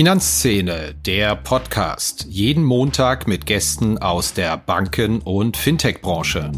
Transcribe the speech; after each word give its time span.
Finanzszene, 0.00 0.94
der 0.94 1.36
Podcast. 1.36 2.24
Jeden 2.26 2.64
Montag 2.64 3.28
mit 3.28 3.44
Gästen 3.44 3.98
aus 3.98 4.32
der 4.32 4.56
Banken- 4.56 5.18
und 5.18 5.58
Fintech-Branche. 5.58 6.50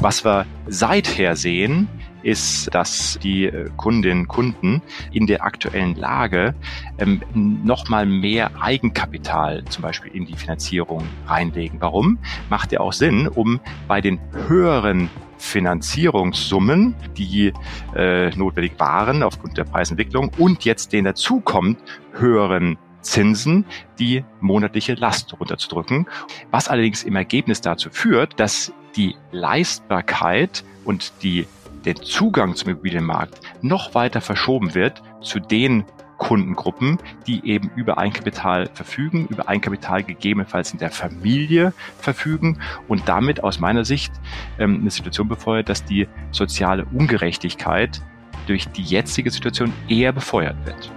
Was 0.00 0.24
wir 0.24 0.46
seither 0.66 1.36
sehen, 1.36 1.86
ist, 2.24 2.74
dass 2.74 3.20
die 3.22 3.44
äh, 3.44 3.70
Kundinnen 3.76 4.22
und 4.22 4.26
Kunden 4.26 4.82
in 5.12 5.28
der 5.28 5.44
aktuellen 5.44 5.94
Lage 5.94 6.56
ähm, 6.98 7.22
nochmal 7.32 8.04
mehr 8.04 8.50
Eigenkapital 8.60 9.64
zum 9.66 9.82
Beispiel 9.82 10.10
in 10.10 10.26
die 10.26 10.34
Finanzierung 10.34 11.04
reinlegen. 11.28 11.80
Warum? 11.80 12.18
Macht 12.50 12.72
ja 12.72 12.80
auch 12.80 12.92
Sinn, 12.92 13.28
um 13.28 13.60
bei 13.86 14.00
den 14.00 14.18
höheren 14.48 15.08
Finanzierungssummen, 15.38 16.94
die 17.16 17.52
äh, 17.94 18.30
notwendig 18.36 18.78
waren 18.78 19.22
aufgrund 19.22 19.56
der 19.58 19.64
Preisentwicklung 19.64 20.30
und 20.38 20.64
jetzt 20.64 20.92
den 20.92 21.04
dazukommt 21.04 21.78
höheren 22.12 22.78
Zinsen 23.02 23.64
die 23.98 24.24
monatliche 24.40 24.94
Last 24.94 25.38
runterzudrücken, 25.38 26.06
was 26.50 26.68
allerdings 26.68 27.04
im 27.04 27.16
Ergebnis 27.16 27.60
dazu 27.60 27.88
führt, 27.90 28.38
dass 28.40 28.72
die 28.96 29.14
Leistbarkeit 29.30 30.64
und 30.84 31.12
die 31.22 31.46
der 31.84 31.94
Zugang 31.94 32.56
zum 32.56 32.70
Immobilienmarkt 32.70 33.40
noch 33.62 33.94
weiter 33.94 34.20
verschoben 34.20 34.74
wird 34.74 35.02
zu 35.22 35.38
den 35.38 35.84
Kundengruppen, 36.18 36.98
die 37.26 37.46
eben 37.46 37.70
über 37.76 37.98
Eigenkapital 37.98 38.68
verfügen, 38.72 39.26
über 39.28 39.48
Eigenkapital 39.48 40.02
gegebenenfalls 40.02 40.72
in 40.72 40.78
der 40.78 40.90
Familie 40.90 41.72
verfügen 41.98 42.58
und 42.88 43.08
damit 43.08 43.44
aus 43.44 43.60
meiner 43.60 43.84
Sicht 43.84 44.12
ähm, 44.58 44.80
eine 44.80 44.90
Situation 44.90 45.28
befeuert, 45.28 45.68
dass 45.68 45.84
die 45.84 46.08
soziale 46.30 46.84
Ungerechtigkeit 46.86 48.00
durch 48.46 48.68
die 48.68 48.82
jetzige 48.82 49.30
Situation 49.30 49.72
eher 49.88 50.12
befeuert 50.12 50.56
wird. 50.64 50.90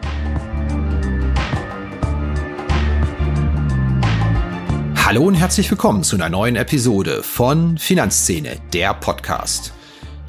Hallo 5.10 5.24
und 5.24 5.34
herzlich 5.34 5.72
willkommen 5.72 6.04
zu 6.04 6.16
einer 6.16 6.30
neuen 6.30 6.56
Episode 6.56 7.24
von 7.24 7.80
Finanzszene, 7.80 8.58
der 8.74 8.94
Podcast. 8.94 9.74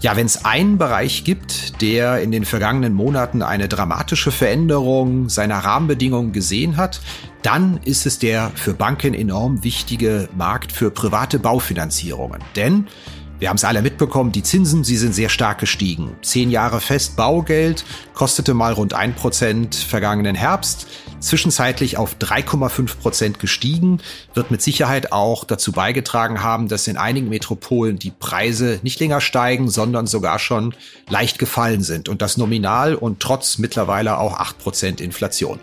Ja, 0.03 0.17
wenn 0.17 0.25
es 0.25 0.47
einen 0.47 0.79
Bereich 0.79 1.25
gibt, 1.25 1.83
der 1.83 2.23
in 2.23 2.33
den 2.33 2.47
vergangenen 2.47 2.95
Monaten 2.95 3.43
eine 3.43 3.69
dramatische 3.69 4.31
Veränderung 4.31 5.29
seiner 5.29 5.59
Rahmenbedingungen 5.59 6.33
gesehen 6.33 6.79
hat, 6.79 7.03
dann 7.43 7.79
ist 7.84 8.06
es 8.06 8.19
der 8.19 8.51
für 8.55 8.73
Banken 8.73 9.12
enorm 9.12 9.62
wichtige 9.62 10.31
Markt 10.34 10.73
für 10.73 10.91
private 10.91 11.39
Baufinanzierungen. 11.39 12.41
Denn 12.56 12.87
wir 13.41 13.49
haben 13.49 13.57
es 13.57 13.65
alle 13.65 13.81
mitbekommen, 13.81 14.33
die 14.33 14.43
Zinsen, 14.43 14.85
sie 14.85 14.99
sind 14.99 15.15
sehr 15.15 15.31
stark 15.31 15.59
gestiegen. 15.59 16.15
Zehn 16.21 16.51
Jahre 16.51 16.79
fest 16.83 17.17
Baugeld 17.17 17.87
kostete 18.13 18.53
mal 18.53 18.75
rund 18.75 18.93
ein 18.93 19.15
Prozent 19.15 19.75
vergangenen 19.75 20.35
Herbst. 20.35 20.87
Zwischenzeitlich 21.21 21.97
auf 21.97 22.17
3,5 22.17 22.99
Prozent 22.99 23.39
gestiegen, 23.41 24.03
wird 24.35 24.51
mit 24.51 24.61
Sicherheit 24.61 25.13
auch 25.13 25.45
dazu 25.45 25.73
beigetragen 25.73 26.43
haben, 26.43 26.69
dass 26.69 26.87
in 26.87 26.99
einigen 26.99 27.31
Metropolen 27.31 27.99
die 27.99 28.11
Preise 28.11 28.79
nicht 28.83 29.01
länger 29.01 29.23
steigen, 29.23 29.71
sondern 29.71 30.07
sogar 30.07 30.39
schon 30.39 30.75
leicht 31.09 31.39
gefallen 31.39 31.83
sind. 31.83 32.11
Und 32.11 32.21
das 32.21 32.37
nominal 32.37 32.95
und 32.95 33.21
trotz 33.21 33.57
mittlerweile 33.57 34.19
auch 34.19 34.35
acht 34.35 34.59
Prozent 34.59 35.01
Inflation. 35.01 35.61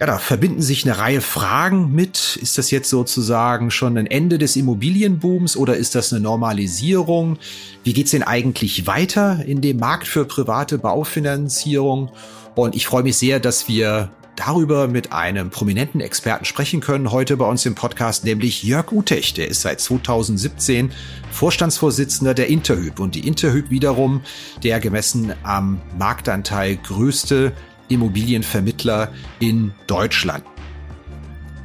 Ja, 0.00 0.06
da 0.06 0.16
verbinden 0.16 0.62
sich 0.62 0.86
eine 0.86 0.96
Reihe 0.96 1.20
Fragen 1.20 1.92
mit. 1.92 2.38
Ist 2.40 2.56
das 2.56 2.70
jetzt 2.70 2.88
sozusagen 2.88 3.70
schon 3.70 3.98
ein 3.98 4.06
Ende 4.06 4.38
des 4.38 4.56
Immobilienbooms 4.56 5.58
oder 5.58 5.76
ist 5.76 5.94
das 5.94 6.10
eine 6.10 6.22
Normalisierung? 6.22 7.38
Wie 7.84 7.92
geht's 7.92 8.12
denn 8.12 8.22
eigentlich 8.22 8.86
weiter 8.86 9.44
in 9.44 9.60
dem 9.60 9.76
Markt 9.76 10.08
für 10.08 10.24
private 10.24 10.78
Baufinanzierung? 10.78 12.12
Und 12.54 12.74
ich 12.74 12.86
freue 12.86 13.02
mich 13.02 13.18
sehr, 13.18 13.40
dass 13.40 13.68
wir 13.68 14.10
darüber 14.36 14.88
mit 14.88 15.12
einem 15.12 15.50
prominenten 15.50 16.00
Experten 16.00 16.46
sprechen 16.46 16.80
können 16.80 17.12
heute 17.12 17.36
bei 17.36 17.44
uns 17.44 17.66
im 17.66 17.74
Podcast, 17.74 18.24
nämlich 18.24 18.62
Jörg 18.62 18.92
Utecht. 18.92 19.36
Der 19.36 19.48
ist 19.48 19.60
seit 19.60 19.80
2017 19.80 20.92
Vorstandsvorsitzender 21.30 22.32
der 22.32 22.46
Interhyp 22.46 23.00
und 23.00 23.14
die 23.14 23.28
Interhyp 23.28 23.68
wiederum 23.68 24.22
der 24.62 24.80
gemessen 24.80 25.34
am 25.42 25.82
Marktanteil 25.98 26.76
größte 26.76 27.52
Immobilienvermittler 27.90 29.12
in 29.38 29.72
Deutschland. 29.86 30.44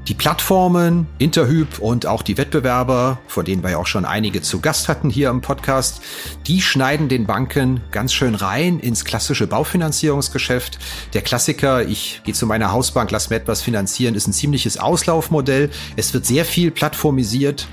Die 0.08 0.13
Plattformen, 0.13 1.08
Interhyp 1.18 1.80
und 1.80 2.06
auch 2.06 2.22
die 2.22 2.38
Wettbewerber, 2.38 3.18
von 3.25 3.44
denen 3.44 3.63
wir 3.63 3.72
ja 3.72 3.78
auch 3.78 3.88
schon 3.88 4.06
einige 4.06 4.44
zu 4.44 4.59
Gast 4.62 4.88
hatten 4.88 5.09
hier 5.09 5.31
im 5.31 5.41
Podcast, 5.41 6.00
die 6.46 6.62
schneiden 6.62 7.09
den 7.09 7.25
Banken 7.25 7.81
ganz 7.90 8.14
schön 8.14 8.35
rein 8.35 8.80
ins 8.80 9.03
klassische 9.03 9.47
Baufinanzierungsgeschäft. 9.47 10.78
Der 11.16 11.24
Klassiker, 11.24 11.88
ich 11.88 12.22
gehe 12.24 12.35
zu 12.35 12.46
meiner 12.46 12.72
Hausbank, 12.72 13.09
lass 13.09 13.31
mir 13.31 13.38
etwas 13.38 13.64
finanzieren, 13.64 14.14
ist 14.14 14.28
ein 14.28 14.34
ziemliches 14.34 14.78
Auslaufmodell. 14.78 15.72
Es 15.96 16.14
wird 16.14 16.28
sehr 16.28 16.46
viel 16.46 16.69
plattformisiert. 16.69 17.68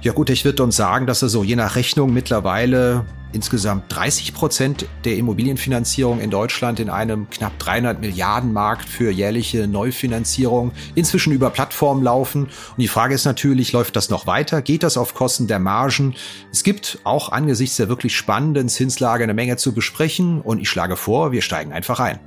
Ja 0.00 0.12
gut, 0.12 0.30
ich 0.30 0.44
würde 0.44 0.62
uns 0.62 0.76
sagen, 0.76 1.08
dass 1.08 1.22
er 1.22 1.28
so 1.28 1.42
je 1.42 1.56
nach 1.56 1.74
Rechnung 1.74 2.12
mittlerweile 2.12 3.04
insgesamt 3.32 3.92
30 3.92 4.32
Prozent 4.32 4.86
der 5.04 5.16
Immobilienfinanzierung 5.16 6.20
in 6.20 6.30
Deutschland 6.30 6.78
in 6.78 6.88
einem 6.88 7.28
knapp 7.30 7.58
300 7.58 8.00
Milliarden 8.00 8.52
Markt 8.52 8.88
für 8.88 9.10
jährliche 9.10 9.66
Neufinanzierung 9.66 10.70
inzwischen 10.94 11.32
über 11.32 11.50
Plattformen 11.50 12.04
laufen. 12.04 12.44
Und 12.44 12.78
die 12.78 12.86
Frage 12.86 13.12
ist 13.12 13.24
natürlich, 13.24 13.72
läuft 13.72 13.96
das 13.96 14.08
noch 14.08 14.28
weiter? 14.28 14.62
Geht 14.62 14.84
das 14.84 14.96
auf 14.96 15.14
Kosten 15.14 15.48
der 15.48 15.58
Margen? 15.58 16.14
Es 16.52 16.62
gibt 16.62 17.00
auch 17.02 17.32
angesichts 17.32 17.76
der 17.76 17.88
wirklich 17.88 18.16
spannenden 18.16 18.68
Zinslage 18.68 19.24
eine 19.24 19.34
Menge 19.34 19.56
zu 19.56 19.74
besprechen 19.74 20.40
und 20.40 20.60
ich 20.60 20.70
schlage 20.70 20.94
vor, 20.94 21.32
wir 21.32 21.42
steigen 21.42 21.72
einfach 21.72 21.98
ein. 21.98 22.20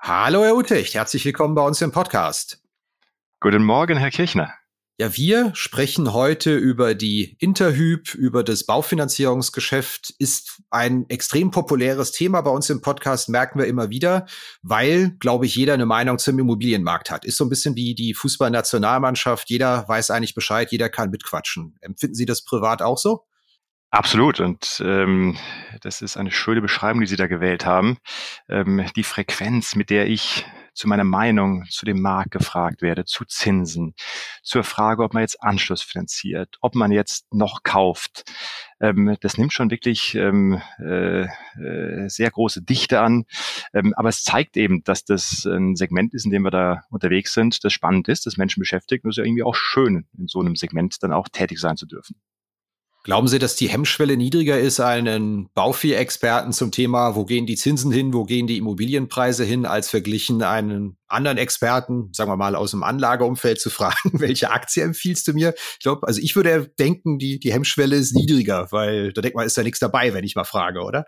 Hallo 0.00 0.42
Herr 0.42 0.56
Utecht, 0.56 0.94
herzlich 0.94 1.24
willkommen 1.24 1.54
bei 1.54 1.62
uns 1.62 1.80
im 1.80 1.92
Podcast. 1.92 2.61
Guten 3.42 3.64
Morgen, 3.64 3.98
Herr 3.98 4.12
Kirchner. 4.12 4.54
Ja, 4.98 5.16
wir 5.16 5.50
sprechen 5.56 6.12
heute 6.12 6.54
über 6.54 6.94
die 6.94 7.36
Interhyp, 7.40 8.14
über 8.14 8.44
das 8.44 8.66
Baufinanzierungsgeschäft. 8.66 10.14
Ist 10.20 10.62
ein 10.70 11.06
extrem 11.08 11.50
populäres 11.50 12.12
Thema 12.12 12.40
bei 12.42 12.52
uns 12.52 12.70
im 12.70 12.82
Podcast, 12.82 13.28
merken 13.28 13.58
wir 13.58 13.66
immer 13.66 13.90
wieder, 13.90 14.26
weil, 14.62 15.16
glaube 15.18 15.46
ich, 15.46 15.56
jeder 15.56 15.74
eine 15.74 15.86
Meinung 15.86 16.18
zum 16.18 16.38
Immobilienmarkt 16.38 17.10
hat. 17.10 17.24
Ist 17.24 17.36
so 17.36 17.44
ein 17.44 17.48
bisschen 17.48 17.74
wie 17.74 17.96
die 17.96 18.14
Fußballnationalmannschaft. 18.14 19.50
Jeder 19.50 19.88
weiß 19.88 20.12
eigentlich 20.12 20.36
Bescheid, 20.36 20.70
jeder 20.70 20.88
kann 20.88 21.10
mitquatschen. 21.10 21.74
Empfinden 21.80 22.14
Sie 22.14 22.26
das 22.26 22.44
privat 22.44 22.80
auch 22.80 22.98
so? 22.98 23.24
Absolut. 23.90 24.38
Und 24.38 24.80
ähm, 24.86 25.36
das 25.80 26.00
ist 26.00 26.16
eine 26.16 26.30
schöne 26.30 26.62
Beschreibung, 26.62 27.00
die 27.00 27.08
Sie 27.08 27.16
da 27.16 27.26
gewählt 27.26 27.66
haben. 27.66 27.98
Ähm, 28.48 28.86
die 28.94 29.02
Frequenz, 29.02 29.74
mit 29.74 29.90
der 29.90 30.06
ich 30.06 30.46
zu 30.74 30.88
meiner 30.88 31.04
Meinung 31.04 31.64
zu 31.68 31.84
dem 31.84 32.00
Markt 32.00 32.30
gefragt 32.30 32.82
werde, 32.82 33.04
zu 33.04 33.24
Zinsen, 33.24 33.94
zur 34.42 34.64
Frage, 34.64 35.02
ob 35.02 35.14
man 35.14 35.22
jetzt 35.22 35.42
Anschluss 35.42 35.82
finanziert, 35.82 36.56
ob 36.60 36.74
man 36.74 36.92
jetzt 36.92 37.32
noch 37.32 37.62
kauft. 37.62 38.24
Ähm, 38.80 39.16
das 39.20 39.38
nimmt 39.38 39.52
schon 39.52 39.70
wirklich 39.70 40.14
ähm, 40.14 40.60
äh, 40.78 41.22
äh, 41.22 42.08
sehr 42.08 42.30
große 42.30 42.62
Dichte 42.62 43.00
an. 43.00 43.24
Ähm, 43.72 43.94
aber 43.96 44.08
es 44.08 44.24
zeigt 44.24 44.56
eben, 44.56 44.82
dass 44.84 45.04
das 45.04 45.44
ein 45.46 45.76
Segment 45.76 46.14
ist, 46.14 46.24
in 46.24 46.30
dem 46.30 46.42
wir 46.42 46.50
da 46.50 46.82
unterwegs 46.90 47.32
sind, 47.32 47.64
das 47.64 47.72
spannend 47.72 48.08
ist, 48.08 48.26
das 48.26 48.36
Menschen 48.36 48.60
beschäftigt 48.60 49.04
und 49.04 49.10
es 49.10 49.14
ist 49.14 49.18
ja 49.18 49.24
irgendwie 49.24 49.44
auch 49.44 49.54
schön, 49.54 50.06
in 50.18 50.26
so 50.26 50.40
einem 50.40 50.56
Segment 50.56 51.02
dann 51.02 51.12
auch 51.12 51.28
tätig 51.28 51.58
sein 51.60 51.76
zu 51.76 51.86
dürfen. 51.86 52.16
Glauben 53.04 53.26
Sie, 53.26 53.40
dass 53.40 53.56
die 53.56 53.68
Hemmschwelle 53.68 54.16
niedriger 54.16 54.60
ist, 54.60 54.78
einen 54.78 55.48
Bauvieh-Experten 55.54 56.52
zum 56.52 56.70
Thema, 56.70 57.16
wo 57.16 57.24
gehen 57.24 57.46
die 57.46 57.56
Zinsen 57.56 57.90
hin, 57.90 58.14
wo 58.14 58.22
gehen 58.22 58.46
die 58.46 58.58
Immobilienpreise 58.58 59.42
hin, 59.42 59.66
als 59.66 59.90
verglichen 59.90 60.42
einen 60.42 60.96
anderen 61.08 61.36
Experten, 61.36 62.10
sagen 62.12 62.30
wir 62.30 62.36
mal 62.36 62.54
aus 62.54 62.70
dem 62.70 62.84
Anlageumfeld 62.84 63.60
zu 63.60 63.70
fragen, 63.70 63.96
welche 64.20 64.52
Aktie 64.52 64.84
empfiehlst 64.84 65.26
du 65.26 65.32
mir? 65.32 65.52
Ich 65.56 65.82
glaube, 65.82 66.06
also 66.06 66.20
ich 66.20 66.36
würde 66.36 66.72
denken, 66.78 67.18
die, 67.18 67.40
die 67.40 67.52
Hemmschwelle 67.52 67.96
ist 67.96 68.14
niedriger, 68.14 68.68
weil 68.70 69.12
da 69.12 69.20
denkt 69.20 69.36
man, 69.36 69.46
ist 69.46 69.58
da 69.58 69.64
nichts 69.64 69.80
dabei, 69.80 70.14
wenn 70.14 70.22
ich 70.22 70.36
mal 70.36 70.44
frage, 70.44 70.82
oder? 70.82 71.06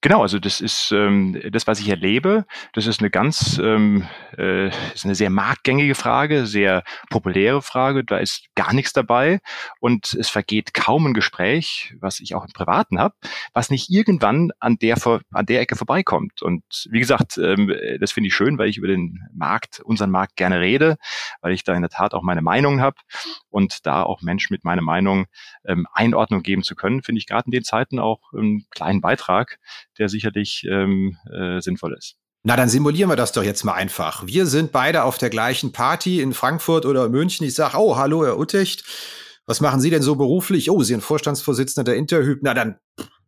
Genau, 0.00 0.22
also 0.22 0.38
das 0.38 0.60
ist 0.60 0.92
ähm, 0.92 1.42
das, 1.50 1.66
was 1.66 1.80
ich 1.80 1.88
erlebe. 1.88 2.44
Das 2.72 2.86
ist 2.86 3.00
eine 3.00 3.10
ganz, 3.10 3.58
ähm, 3.58 4.06
äh, 4.36 4.68
ist 4.94 5.04
eine 5.04 5.16
sehr 5.16 5.28
marktgängige 5.28 5.96
Frage, 5.96 6.46
sehr 6.46 6.84
populäre 7.10 7.62
Frage. 7.62 8.04
Da 8.04 8.18
ist 8.18 8.46
gar 8.54 8.72
nichts 8.72 8.92
dabei 8.92 9.40
und 9.80 10.14
es 10.14 10.28
vergeht 10.28 10.72
kaum 10.72 11.06
ein 11.06 11.14
Gespräch, 11.14 11.96
was 12.00 12.20
ich 12.20 12.36
auch 12.36 12.44
im 12.44 12.52
Privaten 12.52 13.00
habe, 13.00 13.16
was 13.54 13.70
nicht 13.70 13.90
irgendwann 13.90 14.52
an 14.60 14.76
der 14.76 14.98
an 15.32 15.46
der 15.46 15.60
Ecke 15.60 15.74
vorbeikommt. 15.74 16.42
Und 16.42 16.62
wie 16.90 17.00
gesagt, 17.00 17.36
ähm, 17.36 17.74
das 17.98 18.12
finde 18.12 18.28
ich 18.28 18.34
schön, 18.34 18.56
weil 18.56 18.68
ich 18.68 18.78
über 18.78 18.86
den 18.86 19.26
Markt, 19.34 19.80
unseren 19.80 20.12
Markt 20.12 20.36
gerne 20.36 20.60
rede, 20.60 20.96
weil 21.40 21.54
ich 21.54 21.64
da 21.64 21.74
in 21.74 21.82
der 21.82 21.90
Tat 21.90 22.14
auch 22.14 22.22
meine 22.22 22.42
Meinung 22.42 22.80
habe 22.80 22.98
und 23.50 23.84
da 23.84 24.04
auch 24.04 24.22
Menschen 24.22 24.52
mit 24.54 24.62
meiner 24.62 24.82
Meinung 24.82 25.26
ähm, 25.66 25.88
Einordnung 25.92 26.42
geben 26.42 26.62
zu 26.62 26.76
können, 26.76 27.02
finde 27.02 27.18
ich 27.18 27.26
gerade 27.26 27.46
in 27.46 27.52
den 27.52 27.64
Zeiten 27.64 27.98
auch 27.98 28.32
einen 28.32 28.64
kleinen 28.70 29.00
Beitrag 29.00 29.58
der 29.98 30.08
sicherlich 30.08 30.64
ähm, 30.68 31.16
äh, 31.32 31.60
sinnvoll 31.60 31.94
ist. 31.96 32.16
Na, 32.44 32.56
dann 32.56 32.68
simulieren 32.68 33.10
wir 33.10 33.16
das 33.16 33.32
doch 33.32 33.42
jetzt 33.42 33.64
mal 33.64 33.74
einfach. 33.74 34.26
Wir 34.26 34.46
sind 34.46 34.72
beide 34.72 35.02
auf 35.02 35.18
der 35.18 35.28
gleichen 35.28 35.72
Party 35.72 36.20
in 36.20 36.32
Frankfurt 36.32 36.86
oder 36.86 37.08
München. 37.08 37.46
Ich 37.46 37.54
sage, 37.54 37.76
oh, 37.76 37.96
hallo, 37.96 38.24
Herr 38.24 38.38
Uttecht. 38.38 38.84
Was 39.44 39.60
machen 39.60 39.80
Sie 39.80 39.90
denn 39.90 40.02
so 40.02 40.14
beruflich? 40.14 40.70
Oh, 40.70 40.82
Sie 40.82 40.92
sind 40.92 41.02
Vorstandsvorsitzender 41.02 41.84
der 41.84 41.96
Interhyp. 41.96 42.38
Na 42.42 42.54
dann, 42.54 42.76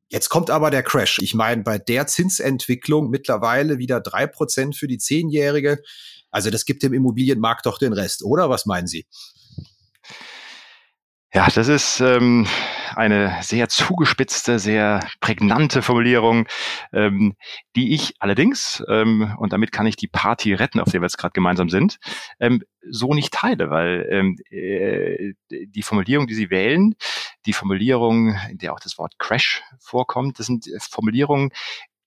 jetzt 0.09 0.29
kommt 0.29 0.51
aber 0.51 0.71
der 0.71 0.83
Crash. 0.83 1.19
Ich 1.21 1.35
meine, 1.35 1.63
bei 1.63 1.79
der 1.79 2.07
Zinsentwicklung 2.07 3.11
mittlerweile 3.11 3.79
wieder 3.79 4.01
drei 4.01 4.27
Prozent 4.27 4.77
für 4.77 4.87
die 4.87 4.99
Zehnjährige. 4.99 5.83
Also 6.31 6.51
das 6.51 6.65
gibt 6.65 6.83
dem 6.83 6.93
Immobilienmarkt 6.93 7.67
doch 7.67 7.79
den 7.79 7.93
Rest, 7.93 8.23
oder? 8.23 8.49
Was 8.49 8.65
meinen 8.65 8.87
Sie? 8.87 9.07
Ja, 11.32 11.47
das 11.49 11.69
ist 11.69 12.00
ähm, 12.00 12.44
eine 12.97 13.38
sehr 13.41 13.69
zugespitzte, 13.69 14.59
sehr 14.59 14.99
prägnante 15.21 15.81
Formulierung, 15.81 16.49
ähm, 16.93 17.37
die 17.77 17.94
ich 17.94 18.15
allerdings, 18.19 18.82
ähm, 18.88 19.37
und 19.38 19.53
damit 19.53 19.71
kann 19.71 19.87
ich 19.87 19.94
die 19.94 20.09
Party 20.09 20.55
retten, 20.55 20.81
auf 20.81 20.91
der 20.91 21.00
wir 21.00 21.05
jetzt 21.05 21.19
gerade 21.19 21.32
gemeinsam 21.32 21.69
sind, 21.69 21.99
ähm, 22.41 22.65
so 22.91 23.15
nicht 23.15 23.32
teile, 23.32 23.71
weil 23.71 24.09
ähm, 24.11 24.38
äh, 24.50 25.35
die 25.50 25.82
Formulierung, 25.82 26.27
die 26.27 26.35
Sie 26.35 26.50
wählen, 26.50 26.97
die 27.47 27.53
Formulierung, 27.53 28.35
in 28.50 28.59
der 28.59 28.73
auch 28.73 28.81
das 28.81 28.99
Wort 28.99 29.17
Crash 29.21 29.62
vorkommt, 29.79 30.41
das 30.41 30.47
sind 30.47 30.69
Formulierungen, 30.81 31.50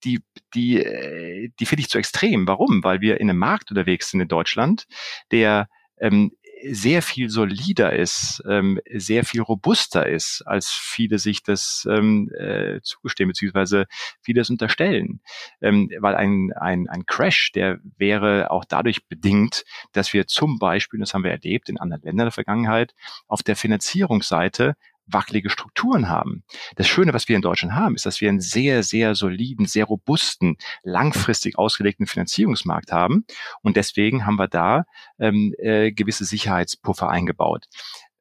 die, 0.03 0.19
die, 0.53 0.83
äh, 0.83 1.49
die 1.61 1.65
finde 1.65 1.79
ich 1.79 1.89
zu 1.89 1.97
extrem. 1.97 2.45
Warum? 2.45 2.83
Weil 2.83 2.99
wir 2.99 3.21
in 3.21 3.29
einem 3.29 3.39
Markt 3.39 3.71
unterwegs 3.71 4.09
sind 4.09 4.19
in 4.19 4.27
Deutschland, 4.27 4.85
der 5.31 5.69
ähm, 5.97 6.33
sehr 6.71 7.01
viel 7.01 7.29
solider 7.29 7.93
ist, 7.93 8.43
ähm, 8.47 8.79
sehr 8.91 9.25
viel 9.25 9.41
robuster 9.41 10.07
ist, 10.07 10.41
als 10.45 10.69
viele 10.71 11.19
sich 11.19 11.43
das 11.43 11.87
ähm, 11.89 12.31
äh, 12.37 12.79
zugestehen, 12.81 13.27
beziehungsweise 13.27 13.85
viele 14.21 14.41
es 14.41 14.49
unterstellen. 14.49 15.21
Ähm, 15.61 15.89
weil 15.99 16.15
ein, 16.15 16.51
ein, 16.55 16.87
ein 16.87 17.05
Crash, 17.05 17.51
der 17.53 17.79
wäre 17.97 18.51
auch 18.51 18.65
dadurch 18.65 19.07
bedingt, 19.07 19.65
dass 19.91 20.13
wir 20.13 20.27
zum 20.27 20.59
Beispiel, 20.59 20.99
das 20.99 21.13
haben 21.13 21.23
wir 21.23 21.31
erlebt 21.31 21.69
in 21.69 21.79
anderen 21.79 22.03
Ländern 22.03 22.27
der 22.27 22.31
Vergangenheit, 22.31 22.93
auf 23.27 23.43
der 23.43 23.55
Finanzierungsseite 23.55 24.75
wackelige 25.05 25.49
Strukturen 25.49 26.09
haben. 26.09 26.43
Das 26.75 26.87
Schöne, 26.87 27.13
was 27.13 27.27
wir 27.27 27.35
in 27.35 27.41
Deutschland 27.41 27.75
haben, 27.75 27.95
ist, 27.95 28.05
dass 28.05 28.21
wir 28.21 28.29
einen 28.29 28.41
sehr, 28.41 28.83
sehr 28.83 29.15
soliden, 29.15 29.65
sehr 29.65 29.85
robusten, 29.85 30.57
langfristig 30.83 31.57
ausgelegten 31.57 32.07
Finanzierungsmarkt 32.07 32.91
haben. 32.91 33.25
Und 33.61 33.77
deswegen 33.77 34.25
haben 34.25 34.37
wir 34.37 34.47
da 34.47 34.85
ähm, 35.19 35.53
äh, 35.57 35.91
gewisse 35.91 36.25
Sicherheitspuffer 36.25 37.09
eingebaut. 37.09 37.67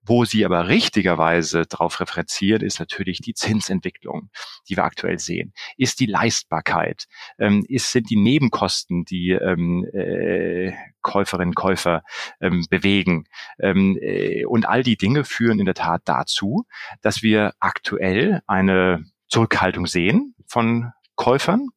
Wo 0.05 0.25
Sie 0.25 0.45
aber 0.45 0.69
richtigerweise 0.69 1.65
darauf 1.67 2.01
referenzieren, 2.01 2.63
ist 2.63 2.81
natürlich 2.81 3.21
die 3.21 3.35
Zinsentwicklung, 3.35 4.31
die 4.69 4.77
wir 4.77 4.85
aktuell 4.85 5.19
sehen. 5.21 5.53
Ist 5.77 6.01
die 6.01 6.07
Leistbarkeit, 6.07 7.07
ähm, 7.39 7.65
ist, 7.69 7.93
sind 7.93 8.11
die 8.11 8.17
Nebenkosten, 8.17 9.05
die 9.05 9.31
ähm, 9.31 9.85
äh, 9.93 10.73
Käuferinnen 11.03 11.51
und 11.51 11.55
Käufer 11.55 12.03
ähm, 12.41 12.67
bewegen. 12.69 13.25
Ähm, 13.61 13.97
äh, 14.01 14.45
und 14.45 14.69
all 14.69 14.83
die 14.83 14.97
Dinge 14.97 15.25
führen 15.25 15.61
in 15.61 15.67
der 15.67 15.75
Tat 15.75 16.03
dazu, 16.05 16.65
dass 17.01 17.23
wir 17.23 17.55
aktuell 17.61 18.43
eine 18.47 19.05
Zurückhaltung 19.29 19.87
sehen 19.87 20.35
von 20.47 20.91
Käufern. 21.15 21.69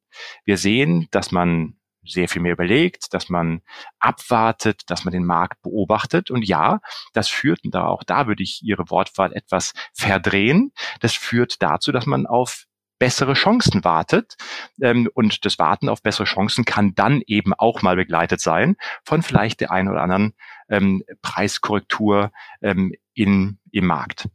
Wir 0.45 0.57
sehen, 0.57 1.07
dass 1.11 1.31
man 1.31 1.74
sehr 2.05 2.27
viel 2.27 2.41
mehr 2.41 2.53
überlegt, 2.53 3.13
dass 3.13 3.29
man 3.29 3.61
abwartet, 3.99 4.83
dass 4.87 5.05
man 5.05 5.11
den 5.11 5.25
Markt 5.25 5.61
beobachtet. 5.61 6.31
Und 6.31 6.47
ja, 6.47 6.79
das 7.13 7.27
führt, 7.29 7.61
da 7.63 7.87
auch 7.87 8.03
da 8.03 8.27
würde 8.27 8.43
ich 8.43 8.61
Ihre 8.63 8.89
Wortwahl 8.89 9.33
etwas 9.33 9.73
verdrehen, 9.93 10.71
das 10.99 11.13
führt 11.13 11.61
dazu, 11.61 11.91
dass 11.91 12.05
man 12.05 12.25
auf 12.25 12.65
bessere 12.99 13.33
Chancen 13.33 13.83
wartet. 13.83 14.35
Ähm, 14.81 15.09
und 15.13 15.45
das 15.45 15.59
Warten 15.59 15.89
auf 15.89 16.01
bessere 16.01 16.25
Chancen 16.25 16.65
kann 16.65 16.95
dann 16.95 17.21
eben 17.27 17.53
auch 17.53 17.81
mal 17.81 17.95
begleitet 17.95 18.41
sein 18.41 18.77
von 19.03 19.21
vielleicht 19.21 19.61
der 19.61 19.71
einen 19.71 19.89
oder 19.89 20.01
anderen 20.01 20.33
ähm, 20.69 21.03
Preiskorrektur 21.21 22.31
ähm, 22.61 22.93
in, 23.13 23.59
im 23.71 23.85
Markt. 23.85 24.27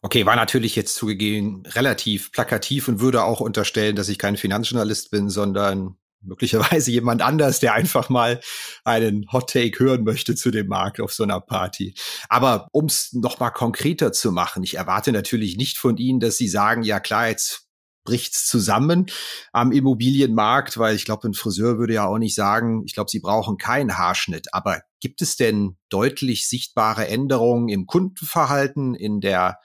Okay, 0.00 0.26
war 0.26 0.36
natürlich 0.36 0.76
jetzt 0.76 0.94
zugegeben 0.94 1.64
relativ 1.66 2.30
plakativ 2.30 2.86
und 2.88 3.00
würde 3.00 3.24
auch 3.24 3.40
unterstellen, 3.40 3.96
dass 3.96 4.08
ich 4.08 4.18
kein 4.18 4.36
Finanzjournalist 4.36 5.10
bin, 5.10 5.28
sondern 5.28 5.96
möglicherweise 6.20 6.90
jemand 6.90 7.22
anders, 7.22 7.60
der 7.60 7.74
einfach 7.74 8.08
mal 8.08 8.40
einen 8.84 9.30
Hot 9.32 9.50
Take 9.50 9.78
hören 9.78 10.04
möchte 10.04 10.34
zu 10.34 10.50
dem 10.50 10.68
Markt 10.68 11.00
auf 11.00 11.12
so 11.12 11.22
einer 11.22 11.40
Party. 11.40 11.94
Aber 12.28 12.68
um 12.72 12.86
es 12.86 13.12
noch 13.12 13.38
mal 13.40 13.50
konkreter 13.50 14.12
zu 14.12 14.32
machen, 14.32 14.62
ich 14.62 14.76
erwarte 14.76 15.12
natürlich 15.12 15.56
nicht 15.56 15.78
von 15.78 15.96
Ihnen, 15.96 16.20
dass 16.20 16.36
Sie 16.36 16.48
sagen, 16.48 16.82
ja 16.82 17.00
klar, 17.00 17.28
jetzt 17.28 17.68
bricht's 18.04 18.46
zusammen 18.46 19.06
am 19.52 19.70
Immobilienmarkt, 19.70 20.78
weil 20.78 20.96
ich 20.96 21.04
glaube, 21.04 21.28
ein 21.28 21.34
Friseur 21.34 21.78
würde 21.78 21.92
ja 21.92 22.06
auch 22.06 22.16
nicht 22.16 22.34
sagen, 22.34 22.82
ich 22.86 22.94
glaube, 22.94 23.10
Sie 23.10 23.20
brauchen 23.20 23.58
keinen 23.58 23.98
Haarschnitt. 23.98 24.54
Aber 24.54 24.80
gibt 25.00 25.20
es 25.20 25.36
denn 25.36 25.76
deutlich 25.90 26.48
sichtbare 26.48 27.06
Änderungen 27.06 27.68
im 27.68 27.86
Kundenverhalten, 27.86 28.94
in 28.94 29.20
der 29.20 29.58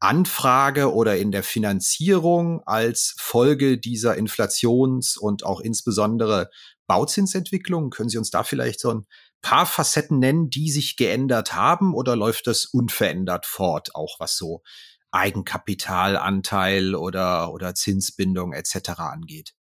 Anfrage 0.00 0.92
oder 0.92 1.18
in 1.18 1.30
der 1.30 1.42
Finanzierung 1.42 2.62
als 2.66 3.14
Folge 3.18 3.78
dieser 3.78 4.16
Inflations- 4.16 5.16
und 5.18 5.44
auch 5.44 5.60
insbesondere 5.60 6.50
Bauzinsentwicklung? 6.86 7.90
Können 7.90 8.08
Sie 8.08 8.18
uns 8.18 8.30
da 8.30 8.42
vielleicht 8.42 8.80
so 8.80 8.92
ein 8.92 9.06
paar 9.42 9.66
Facetten 9.66 10.18
nennen, 10.18 10.50
die 10.50 10.70
sich 10.70 10.96
geändert 10.96 11.54
haben 11.54 11.94
oder 11.94 12.16
läuft 12.16 12.46
das 12.46 12.64
unverändert 12.64 13.46
fort, 13.46 13.94
auch 13.94 14.16
was 14.18 14.36
so 14.36 14.62
Eigenkapitalanteil 15.12 16.94
oder, 16.94 17.52
oder 17.52 17.74
Zinsbindung 17.74 18.52
etc. 18.52 18.90
angeht? 18.98 19.52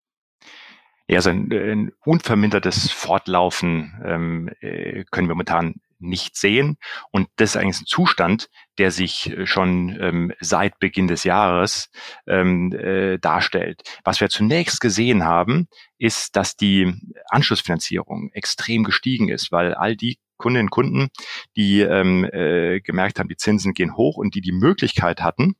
Ja, 1.07 1.17
also 1.17 1.31
ein, 1.31 1.51
ein 1.51 1.91
unvermindertes 2.05 2.91
Fortlaufen 2.91 3.99
ähm, 4.05 4.49
äh, 4.61 5.03
können 5.11 5.27
wir 5.27 5.33
momentan 5.35 5.75
nicht 5.99 6.35
sehen. 6.35 6.77
Und 7.11 7.27
das 7.35 7.51
ist 7.51 7.57
eigentlich 7.57 7.81
ein 7.81 7.85
Zustand, 7.85 8.49
der 8.77 8.91
sich 8.91 9.31
äh, 9.31 9.45
schon 9.45 9.97
ähm, 10.01 10.33
seit 10.39 10.79
Beginn 10.79 11.07
des 11.07 11.23
Jahres 11.23 11.89
ähm, 12.27 12.71
äh, 12.71 13.17
darstellt. 13.19 13.81
Was 14.03 14.21
wir 14.21 14.29
zunächst 14.29 14.81
gesehen 14.81 15.25
haben, 15.25 15.67
ist, 15.97 16.35
dass 16.35 16.55
die 16.55 16.93
Anschlussfinanzierung 17.29 18.31
extrem 18.33 18.83
gestiegen 18.83 19.29
ist, 19.29 19.51
weil 19.51 19.73
all 19.73 19.95
die 19.95 20.17
Kundinnen 20.37 20.67
und 20.67 20.71
Kunden, 20.71 21.09
die 21.55 21.81
ähm, 21.81 22.23
äh, 22.23 22.79
gemerkt 22.79 23.19
haben, 23.19 23.27
die 23.27 23.35
Zinsen 23.35 23.73
gehen 23.73 23.97
hoch 23.97 24.17
und 24.17 24.35
die 24.35 24.41
die 24.41 24.53
Möglichkeit 24.53 25.21
hatten, 25.21 25.55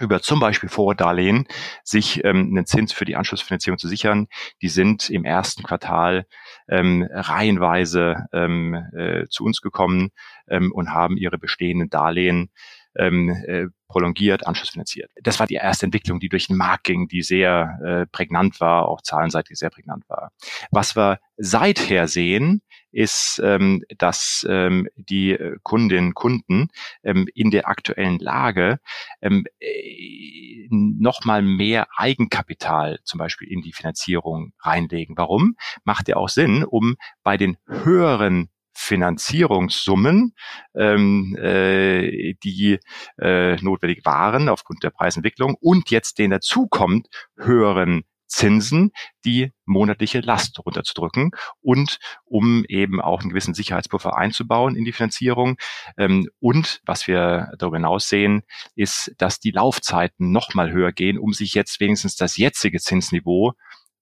über 0.00 0.20
zum 0.20 0.40
Beispiel 0.40 0.68
Vordarlehen 0.68 1.46
sich 1.82 2.24
ähm, 2.24 2.48
einen 2.50 2.66
Zins 2.66 2.92
für 2.92 3.04
die 3.04 3.16
Anschlussfinanzierung 3.16 3.78
zu 3.78 3.88
sichern. 3.88 4.26
Die 4.62 4.68
sind 4.68 5.10
im 5.10 5.24
ersten 5.24 5.62
Quartal 5.62 6.26
ähm, 6.68 7.06
reihenweise 7.10 8.26
ähm, 8.32 8.74
äh, 8.96 9.26
zu 9.28 9.44
uns 9.44 9.60
gekommen 9.60 10.10
ähm, 10.48 10.72
und 10.72 10.90
haben 10.90 11.16
ihre 11.16 11.38
bestehenden 11.38 11.90
Darlehen 11.90 12.50
ähm, 12.96 13.30
äh, 13.46 13.66
prolongiert, 13.88 14.46
anschlussfinanziert. 14.46 15.10
Das 15.22 15.38
war 15.40 15.46
die 15.46 15.54
erste 15.54 15.86
Entwicklung, 15.86 16.20
die 16.20 16.28
durch 16.28 16.46
den 16.46 16.56
Markt 16.56 16.84
ging, 16.84 17.08
die 17.08 17.22
sehr 17.22 17.78
äh, 17.84 18.06
prägnant 18.10 18.60
war, 18.60 18.88
auch 18.88 19.02
zahlenseitig 19.02 19.58
sehr 19.58 19.70
prägnant 19.70 20.08
war. 20.08 20.30
Was 20.70 20.96
wir 20.96 21.18
seither 21.36 22.08
sehen, 22.08 22.62
ist, 22.94 23.40
ähm, 23.44 23.82
dass 23.98 24.46
ähm, 24.48 24.88
die 24.96 25.36
Kundinnen 25.62 26.08
und 26.08 26.14
Kunden 26.14 26.68
ähm, 27.02 27.26
in 27.34 27.50
der 27.50 27.68
aktuellen 27.68 28.18
Lage 28.18 28.78
ähm, 29.20 29.44
äh, 29.60 30.68
nochmal 30.70 31.42
mehr 31.42 31.88
Eigenkapital 31.96 33.00
zum 33.04 33.18
Beispiel 33.18 33.50
in 33.50 33.62
die 33.62 33.72
Finanzierung 33.72 34.52
reinlegen. 34.60 35.16
Warum? 35.16 35.56
Macht 35.84 36.08
ja 36.08 36.16
auch 36.16 36.28
Sinn, 36.28 36.64
um 36.64 36.96
bei 37.22 37.36
den 37.36 37.56
höheren 37.66 38.48
Finanzierungssummen, 38.76 40.34
ähm, 40.74 41.36
äh, 41.40 42.34
die 42.42 42.78
äh, 43.18 43.56
notwendig 43.62 44.04
waren 44.04 44.48
aufgrund 44.48 44.82
der 44.82 44.90
Preisentwicklung 44.90 45.56
und 45.60 45.90
jetzt 45.90 46.18
den 46.18 46.32
dazukommt 46.32 47.08
höheren 47.36 48.02
Zinsen 48.34 48.90
die 49.24 49.52
monatliche 49.64 50.18
Last 50.18 50.58
runterzudrücken 50.58 51.30
und 51.60 51.98
um 52.24 52.64
eben 52.68 53.00
auch 53.00 53.20
einen 53.20 53.30
gewissen 53.30 53.54
Sicherheitspuffer 53.54 54.16
einzubauen 54.16 54.74
in 54.74 54.84
die 54.84 54.92
Finanzierung. 54.92 55.56
Ähm, 55.96 56.28
und 56.40 56.80
was 56.84 57.06
wir 57.06 57.52
darüber 57.58 57.76
hinaus 57.76 58.08
sehen, 58.08 58.42
ist, 58.74 59.14
dass 59.18 59.38
die 59.38 59.52
Laufzeiten 59.52 60.32
nochmal 60.32 60.72
höher 60.72 60.90
gehen, 60.90 61.16
um 61.16 61.32
sich 61.32 61.54
jetzt 61.54 61.78
wenigstens 61.78 62.16
das 62.16 62.36
jetzige 62.36 62.80
Zinsniveau 62.80 63.52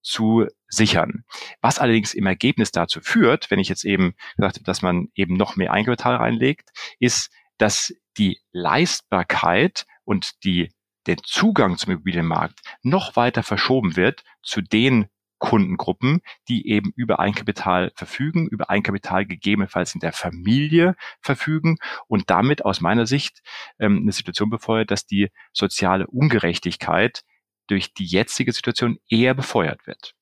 zu 0.01 0.47
sichern. 0.67 1.25
Was 1.61 1.77
allerdings 1.77 2.15
im 2.15 2.25
Ergebnis 2.25 2.71
dazu 2.71 3.01
führt, 3.01 3.51
wenn 3.51 3.59
ich 3.59 3.69
jetzt 3.69 3.85
eben 3.85 4.15
gesagt 4.35 4.55
habe, 4.55 4.65
dass 4.65 4.81
man 4.81 5.09
eben 5.13 5.37
noch 5.37 5.55
mehr 5.55 5.71
Eigenkapital 5.71 6.15
reinlegt, 6.15 6.69
ist, 6.99 7.29
dass 7.59 7.93
die 8.17 8.39
Leistbarkeit 8.51 9.85
und 10.05 10.43
die, 10.43 10.71
der 11.05 11.17
Zugang 11.17 11.77
zum 11.77 11.93
Immobilienmarkt 11.93 12.59
noch 12.81 13.15
weiter 13.15 13.43
verschoben 13.43 13.95
wird 13.95 14.23
zu 14.41 14.61
den 14.61 15.07
Kundengruppen, 15.43 16.21
die 16.47 16.69
eben 16.69 16.93
über 16.95 17.19
Eigenkapital 17.19 17.91
verfügen, 17.95 18.47
über 18.47 18.69
Eigenkapital 18.69 19.25
gegebenenfalls 19.25 19.93
in 19.93 19.99
der 19.99 20.13
Familie 20.13 20.95
verfügen 21.19 21.79
und 22.07 22.29
damit 22.29 22.63
aus 22.63 22.79
meiner 22.79 23.05
Sicht 23.05 23.41
ähm, 23.77 23.99
eine 24.03 24.13
Situation 24.13 24.49
befeuert, 24.49 24.89
dass 24.89 25.05
die 25.05 25.31
soziale 25.51 26.07
Ungerechtigkeit 26.07 27.23
durch 27.67 27.93
die 27.93 28.05
jetzige 28.05 28.53
Situation 28.53 28.99
eher 29.09 29.33
befeuert 29.33 29.85
wird. 29.85 30.13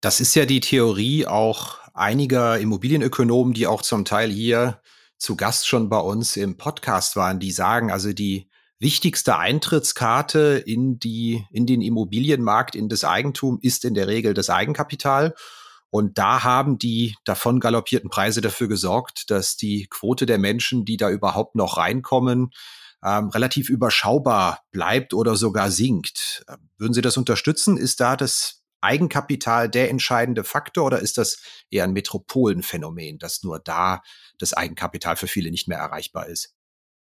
Das 0.00 0.20
ist 0.20 0.34
ja 0.34 0.46
die 0.46 0.60
Theorie 0.60 1.26
auch 1.26 1.78
einiger 1.92 2.58
Immobilienökonomen, 2.58 3.52
die 3.52 3.66
auch 3.66 3.82
zum 3.82 4.06
Teil 4.06 4.30
hier 4.30 4.80
zu 5.18 5.36
Gast 5.36 5.68
schon 5.68 5.90
bei 5.90 5.98
uns 5.98 6.38
im 6.38 6.56
Podcast 6.56 7.16
waren, 7.16 7.38
die 7.38 7.52
sagen, 7.52 7.90
also 7.90 8.14
die 8.14 8.48
wichtigste 8.84 9.38
Eintrittskarte 9.38 10.62
in 10.64 10.98
die, 10.98 11.46
in 11.50 11.64
den 11.64 11.80
Immobilienmarkt, 11.80 12.74
in 12.74 12.90
das 12.90 13.02
Eigentum 13.02 13.58
ist 13.62 13.86
in 13.86 13.94
der 13.94 14.08
Regel 14.08 14.34
das 14.34 14.50
Eigenkapital. 14.50 15.34
Und 15.88 16.18
da 16.18 16.44
haben 16.44 16.76
die 16.76 17.16
davon 17.24 17.60
galoppierten 17.60 18.10
Preise 18.10 18.42
dafür 18.42 18.68
gesorgt, 18.68 19.30
dass 19.30 19.56
die 19.56 19.86
Quote 19.88 20.26
der 20.26 20.38
Menschen, 20.38 20.84
die 20.84 20.98
da 20.98 21.08
überhaupt 21.08 21.54
noch 21.54 21.78
reinkommen, 21.78 22.50
ähm, 23.02 23.30
relativ 23.30 23.70
überschaubar 23.70 24.60
bleibt 24.70 25.14
oder 25.14 25.34
sogar 25.34 25.70
sinkt. 25.70 26.44
Ähm, 26.48 26.68
würden 26.76 26.92
Sie 26.92 27.00
das 27.00 27.16
unterstützen? 27.16 27.78
Ist 27.78 28.00
da 28.00 28.16
das 28.16 28.64
Eigenkapital 28.82 29.70
der 29.70 29.88
entscheidende 29.88 30.44
Faktor 30.44 30.84
oder 30.84 30.98
ist 30.98 31.16
das 31.16 31.38
eher 31.70 31.84
ein 31.84 31.94
Metropolenphänomen, 31.94 33.18
dass 33.18 33.42
nur 33.42 33.60
da 33.60 34.02
das 34.38 34.52
Eigenkapital 34.52 35.16
für 35.16 35.26
viele 35.26 35.50
nicht 35.50 35.68
mehr 35.68 35.78
erreichbar 35.78 36.26
ist? 36.26 36.54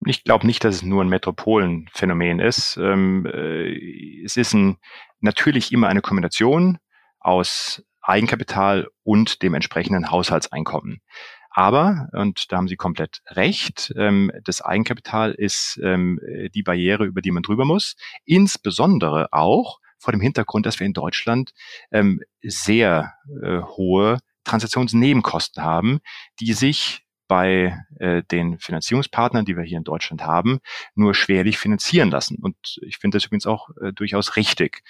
Ich 0.06 0.24
glaube 0.24 0.46
nicht, 0.46 0.64
dass 0.64 0.76
es 0.76 0.84
nur 0.84 1.04
ein 1.04 1.10
Metropolenphänomen 1.10 2.40
ist. 2.40 2.78
Ähm, 2.78 3.26
äh, 3.26 4.24
es 4.24 4.38
ist 4.38 4.54
ein, 4.54 4.78
natürlich 5.20 5.72
immer 5.72 5.88
eine 5.88 6.02
Kombination 6.02 6.78
aus 7.20 7.84
Eigenkapital 8.02 8.88
und 9.04 9.42
dem 9.42 9.54
entsprechenden 9.54 10.12
Haushaltseinkommen. 10.12 11.02
Aber, 11.50 12.10
und 12.14 12.52
da 12.52 12.58
haben 12.58 12.68
Sie 12.68 12.76
komplett 12.76 13.22
recht, 13.28 13.94
ähm, 13.96 14.32
das 14.44 14.62
Eigenkapital 14.62 15.32
ist 15.34 15.80
ähm, 15.84 16.20
die 16.54 16.64
Barriere, 16.64 17.06
über 17.06 17.22
die 17.22 17.32
man 17.32 17.44
drüber 17.44 17.64
muss. 17.64 17.96
Insbesondere 18.26 19.28
auch 19.32 19.80
vor 20.00 20.12
dem 20.12 20.22
Hintergrund, 20.22 20.66
dass 20.66 20.80
wir 20.80 20.88
in 20.88 20.94
Deutschland 20.94 21.54
ähm, 21.92 22.22
sehr 22.42 23.14
äh, 23.42 23.60
hohe 23.62 24.18
Transaktionsnebenkosten 24.44 25.64
haben, 25.64 26.00
die 26.40 26.54
sich 26.54 27.03
bei 27.28 27.78
äh, 28.00 28.24
den 28.24 28.60
Finanzierungspartnern, 28.60 29.46
die 29.46 29.56
wir 29.58 29.64
hier 29.64 29.78
in 29.78 29.84
Deutschland 29.84 30.24
haben, 30.24 30.60
nur 30.96 31.14
schwerlich 31.14 31.58
finanzieren 31.58 32.12
lassen. 32.12 32.38
Und 32.42 32.56
ich 32.82 32.98
finde 32.98 33.18
das 33.18 33.26
übrigens 33.26 33.46
auch 33.46 33.70
äh, 33.82 33.94
durchaus 33.94 34.36
richtig. 34.36 34.84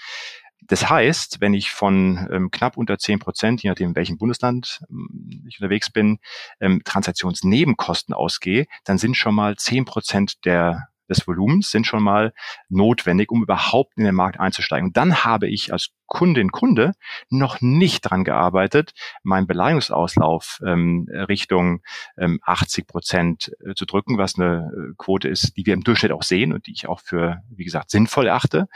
Das 0.68 0.90
heißt, 0.90 1.42
wenn 1.42 1.54
ich 1.54 1.72
von 1.72 2.30
ähm, 2.32 2.50
knapp 2.52 2.78
unter 2.78 2.98
zehn 2.98 3.20
Prozent, 3.20 3.64
je 3.64 3.70
nachdem 3.70 3.90
in 3.90 3.96
welchem 3.96 4.18
Bundesland 4.18 4.82
ähm, 4.90 5.46
ich 5.48 5.60
unterwegs 5.60 5.90
bin, 5.90 6.20
ähm, 6.60 6.82
Transaktionsnebenkosten 6.86 8.14
ausgehe, 8.14 8.68
dann 8.86 8.98
sind 8.98 9.18
schon 9.18 9.36
mal 9.36 9.58
zehn 9.58 9.86
Prozent 9.86 10.46
der 10.46 10.88
des 11.10 11.28
Volumens 11.28 11.72
sind 11.72 11.86
schon 11.86 12.04
mal 12.04 12.34
notwendig, 12.70 13.32
um 13.32 13.44
überhaupt 13.44 13.94
in 13.98 14.06
den 14.06 14.16
Markt 14.16 14.40
einzusteigen. 14.40 14.88
Und 14.88 14.98
dann 14.98 15.24
habe 15.24 15.48
ich 15.48 15.72
als 15.72 15.90
Kundin, 16.08 16.52
Kunde 16.52 16.94
noch 17.30 17.60
nicht 17.62 18.02
dran 18.02 18.24
gearbeitet, 18.24 18.94
meinen 19.24 19.48
Beleihungsauslauf 19.48 20.62
ähm, 20.66 21.08
Richtung 21.10 21.82
ähm, 22.18 22.40
80 22.44 22.88
Prozent 22.88 23.52
äh, 23.66 23.74
zu 23.74 23.86
drücken, 23.86 24.18
was 24.18 24.38
eine 24.38 24.72
äh, 24.72 24.94
Quote 24.98 25.28
ist, 25.28 25.58
die 25.58 25.66
wir 25.66 25.74
im 25.74 25.84
Durchschnitt 25.84 26.12
auch 26.12 26.24
sehen 26.24 26.54
und 26.54 26.68
die 26.68 26.74
ich 26.74 26.88
auch 26.88 27.00
für, 27.00 27.42
wie 27.50 27.64
gesagt, 27.64 27.90
sinnvoll 27.90 28.30
achte. 28.30 28.68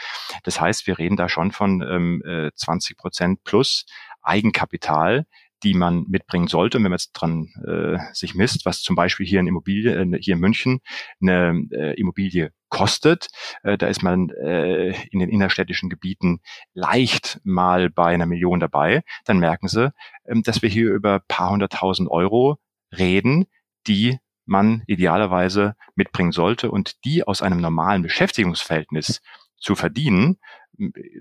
Das 0.43 0.59
heißt, 0.59 0.87
wir 0.87 0.97
reden 0.97 1.15
da 1.15 1.29
schon 1.29 1.51
von 1.51 1.81
ähm, 1.81 2.51
20 2.55 2.91
äh, 2.91 2.95
Prozent 2.99 3.43
plus 3.43 3.85
Eigenkapital, 4.21 5.25
die 5.63 5.73
man 5.73 6.05
mitbringen 6.07 6.47
sollte. 6.47 6.77
Wenn 6.77 6.83
man 6.83 6.93
jetzt 6.93 7.13
dran 7.13 7.49
äh, 7.65 7.97
sich 8.13 8.35
misst, 8.35 8.65
was 8.65 8.81
zum 8.81 8.95
Beispiel 8.95 9.25
hier 9.25 9.39
in 9.39 9.47
Immobilie, 9.47 9.93
äh, 9.93 10.17
hier 10.21 10.35
in 10.35 10.39
München 10.39 10.79
eine 11.21 11.67
äh, 11.71 11.99
Immobilie 11.99 12.51
kostet, 12.69 13.27
äh, 13.63 13.77
da 13.77 13.87
ist 13.87 14.03
man 14.03 14.29
äh, 14.29 14.89
in 15.11 15.19
den 15.19 15.29
innerstädtischen 15.29 15.89
Gebieten 15.89 16.39
leicht 16.73 17.39
mal 17.43 17.89
bei 17.89 18.13
einer 18.13 18.25
Million 18.25 18.59
dabei, 18.59 19.03
dann 19.25 19.39
merken 19.39 19.67
Sie, 19.67 19.91
ähm, 20.25 20.43
dass 20.43 20.61
wir 20.61 20.69
hier 20.69 20.93
über 20.93 21.21
paar 21.27 21.51
hunderttausend 21.51 22.09
Euro 22.09 22.57
reden, 22.97 23.45
die 23.87 24.19
man 24.45 24.83
idealerweise 24.87 25.75
mitbringen 25.95 26.31
sollte 26.31 26.71
und 26.71 27.03
die 27.03 27.23
aus 27.23 27.41
einem 27.41 27.59
normalen 27.59 28.01
Beschäftigungsverhältnis 28.01 29.21
zu 29.57 29.75
verdienen, 29.75 30.37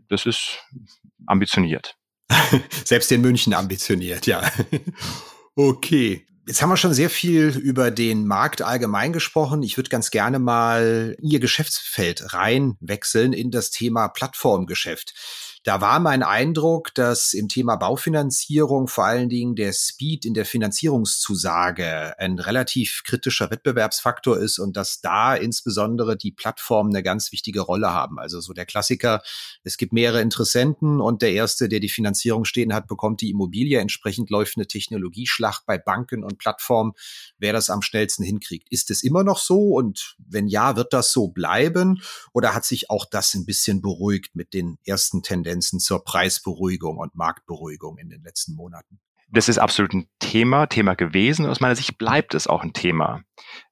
das 0.08 0.26
ist 0.26 0.64
ambitioniert. 1.26 1.96
Selbst 2.84 3.10
in 3.12 3.20
München 3.20 3.54
ambitioniert, 3.54 4.26
ja. 4.26 4.50
okay. 5.54 6.26
Jetzt 6.46 6.62
haben 6.62 6.70
wir 6.70 6.76
schon 6.76 6.94
sehr 6.94 7.10
viel 7.10 7.48
über 7.48 7.90
den 7.90 8.24
Markt 8.24 8.62
allgemein 8.62 9.12
gesprochen. 9.12 9.64
Ich 9.64 9.76
würde 9.76 9.90
ganz 9.90 10.12
gerne 10.12 10.38
mal 10.38 11.16
Ihr 11.20 11.40
Geschäftsfeld 11.40 12.32
reinwechseln 12.34 13.32
in 13.32 13.50
das 13.50 13.70
Thema 13.70 14.06
Plattformgeschäft. 14.08 15.12
Da 15.66 15.80
war 15.80 15.98
mein 15.98 16.22
Eindruck, 16.22 16.94
dass 16.94 17.34
im 17.34 17.48
Thema 17.48 17.74
Baufinanzierung 17.74 18.86
vor 18.86 19.04
allen 19.04 19.28
Dingen 19.28 19.56
der 19.56 19.72
Speed 19.72 20.24
in 20.24 20.32
der 20.32 20.44
Finanzierungszusage 20.44 22.16
ein 22.20 22.38
relativ 22.38 23.02
kritischer 23.04 23.50
Wettbewerbsfaktor 23.50 24.38
ist 24.38 24.60
und 24.60 24.76
dass 24.76 25.00
da 25.00 25.34
insbesondere 25.34 26.16
die 26.16 26.30
Plattformen 26.30 26.94
eine 26.94 27.02
ganz 27.02 27.32
wichtige 27.32 27.62
Rolle 27.62 27.92
haben. 27.92 28.20
Also 28.20 28.40
so 28.40 28.52
der 28.52 28.64
Klassiker, 28.64 29.22
es 29.64 29.76
gibt 29.76 29.92
mehrere 29.92 30.20
Interessenten 30.20 31.00
und 31.00 31.20
der 31.20 31.32
erste, 31.32 31.68
der 31.68 31.80
die 31.80 31.88
Finanzierung 31.88 32.44
stehen 32.44 32.72
hat, 32.72 32.86
bekommt 32.86 33.20
die 33.20 33.30
Immobilie. 33.30 33.80
Entsprechend 33.80 34.30
läuft 34.30 34.58
eine 34.58 34.68
Technologieschlacht 34.68 35.66
bei 35.66 35.78
Banken 35.78 36.22
und 36.22 36.38
Plattformen, 36.38 36.92
wer 37.38 37.52
das 37.52 37.70
am 37.70 37.82
schnellsten 37.82 38.22
hinkriegt. 38.22 38.68
Ist 38.70 38.92
es 38.92 39.02
immer 39.02 39.24
noch 39.24 39.40
so? 39.40 39.70
Und 39.70 40.14
wenn 40.28 40.46
ja, 40.46 40.76
wird 40.76 40.92
das 40.92 41.10
so 41.10 41.26
bleiben? 41.26 42.02
Oder 42.32 42.54
hat 42.54 42.64
sich 42.64 42.88
auch 42.88 43.04
das 43.04 43.34
ein 43.34 43.46
bisschen 43.46 43.82
beruhigt 43.82 44.36
mit 44.36 44.54
den 44.54 44.78
ersten 44.84 45.24
Tendenzen? 45.24 45.55
Tendenzen 45.56 45.80
zur 45.80 46.04
Preisberuhigung 46.04 46.98
und 46.98 47.14
Marktberuhigung 47.14 47.98
in 47.98 48.08
den 48.08 48.22
letzten 48.22 48.54
Monaten? 48.54 49.00
Das 49.28 49.48
ist 49.48 49.58
absolut 49.58 49.92
ein 49.92 50.08
Thema, 50.18 50.66
Thema 50.66 50.94
gewesen. 50.94 51.46
Aus 51.46 51.60
meiner 51.60 51.74
Sicht 51.74 51.98
bleibt 51.98 52.34
es 52.34 52.46
auch 52.46 52.62
ein 52.62 52.72
Thema. 52.72 53.22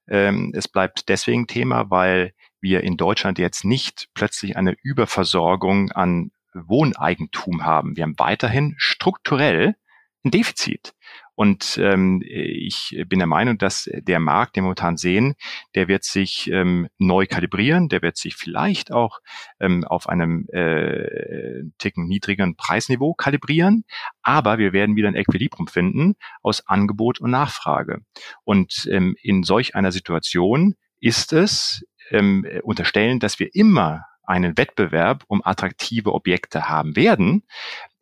Ähm, 0.09 0.53
es 0.55 0.67
bleibt 0.67 1.09
deswegen 1.09 1.47
Thema, 1.47 1.91
weil 1.91 2.35
wir 2.61 2.83
in 2.83 2.97
Deutschland 2.97 3.38
jetzt 3.38 3.64
nicht 3.64 4.09
plötzlich 4.14 4.57
eine 4.57 4.75
Überversorgung 4.83 5.93
an 5.93 6.33
Wohneigentum 6.55 7.64
haben. 7.64 7.97
Wir 7.97 8.05
haben 8.05 8.19
weiterhin 8.19 8.75
strukturell 8.79 9.76
ein 10.25 10.31
Defizit. 10.31 10.95
Und 11.35 11.79
ähm, 11.83 12.23
ich 12.25 12.97
bin 13.09 13.19
der 13.19 13.26
Meinung, 13.26 13.59
dass 13.59 13.91
der 13.93 14.21
Markt, 14.21 14.57
den 14.57 14.62
wir 14.62 14.67
momentan 14.67 14.97
sehen, 14.97 15.35
der 15.75 15.88
wird 15.88 16.05
sich 16.05 16.49
ähm, 16.50 16.88
neu 16.99 17.26
kalibrieren, 17.26 17.88
der 17.88 18.03
wird 18.03 18.17
sich 18.17 18.37
vielleicht 18.37 18.93
auch 18.93 19.21
ähm, 19.61 19.85
auf 19.85 20.09
einem 20.09 20.47
äh, 20.53 21.64
Ticken 21.79 22.07
niedrigeren 22.07 22.57
Preisniveau 22.57 23.14
kalibrieren, 23.14 23.85
aber 24.23 24.59
wir 24.59 24.73
werden 24.73 24.97
wieder 24.97 25.09
ein 25.09 25.17
Equilibrium 25.17 25.67
finden 25.67 26.14
aus 26.43 26.67
Angebot 26.67 27.21
und 27.21 27.31
Nachfrage. 27.31 28.03
Und 28.45 28.88
ähm, 28.91 29.17
in 29.21 29.43
solch 29.43 29.75
einer 29.75 29.93
Situation 29.93 30.75
ist 31.00 31.33
es 31.33 31.85
ähm, 32.11 32.47
unterstellen, 32.62 33.19
dass 33.19 33.38
wir 33.38 33.55
immer 33.55 34.05
einen 34.23 34.57
Wettbewerb 34.57 35.25
um 35.26 35.43
attraktive 35.45 36.12
Objekte 36.12 36.69
haben 36.69 36.97
werden, 36.97 37.45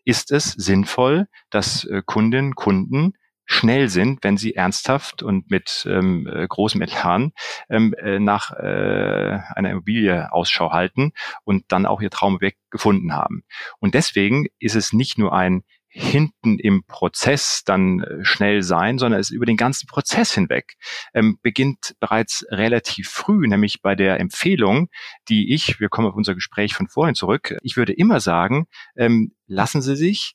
ist 0.05 0.33
es 0.33 0.53
sinnvoll, 0.53 1.29
dass 1.51 1.85
äh, 1.85 2.03
Kundinnen, 2.05 2.55
Kunden 2.55 3.15
schnell 3.53 3.89
sind, 3.89 4.25
wenn 4.25 4.37
sie 4.37 4.55
ernsthaft 4.55 5.23
und 5.23 5.51
mit 5.51 5.87
ähm, 5.89 6.27
äh, 6.27 6.47
großem 6.47 6.81
Elan 6.83 7.33
ähm, 7.69 7.95
äh, 7.95 8.19
nach 8.19 8.53
äh, 8.53 9.39
einer 9.55 9.71
Immobilie 9.71 10.33
Ausschau 10.33 10.73
halten 10.73 11.13
und 11.45 11.65
dann 11.69 11.87
auch 11.87 12.01
ihr 12.01 12.11
Traumobjekt 12.11 12.59
gefunden 12.71 13.13
haben. 13.13 13.45
Und 13.79 13.95
deswegen 13.95 14.47
ist 14.59 14.75
es 14.75 14.93
nicht 14.93 15.19
nur 15.19 15.33
ein 15.33 15.63
hinten 15.95 16.59
im 16.59 16.85
Prozess 16.87 17.65
dann 17.67 18.01
äh, 18.01 18.25
schnell 18.25 18.63
sein, 18.63 18.99
sondern 18.99 19.21
es 19.21 19.29
über 19.29 19.45
den 19.45 19.59
ganzen 19.59 19.87
Prozess 19.87 20.33
hinweg 20.33 20.77
ähm, 21.13 21.39
beginnt 21.43 21.95
bereits 22.01 22.47
relativ 22.49 23.11
früh, 23.11 23.47
nämlich 23.47 23.83
bei 23.83 23.95
der 23.95 24.19
Empfehlung, 24.19 24.89
die 25.29 25.53
ich, 25.53 25.81
wir 25.81 25.91
kommen 25.91 26.09
auf 26.09 26.15
unser 26.15 26.35
Gespräch 26.35 26.73
von 26.73 26.89
vorhin 26.89 27.15
zurück, 27.15 27.57
ich 27.63 27.77
würde 27.77 27.93
immer 27.93 28.21
sagen, 28.21 28.67
ähm, 28.97 29.35
lassen 29.47 29.83
Sie 29.83 29.97
sich 29.97 30.35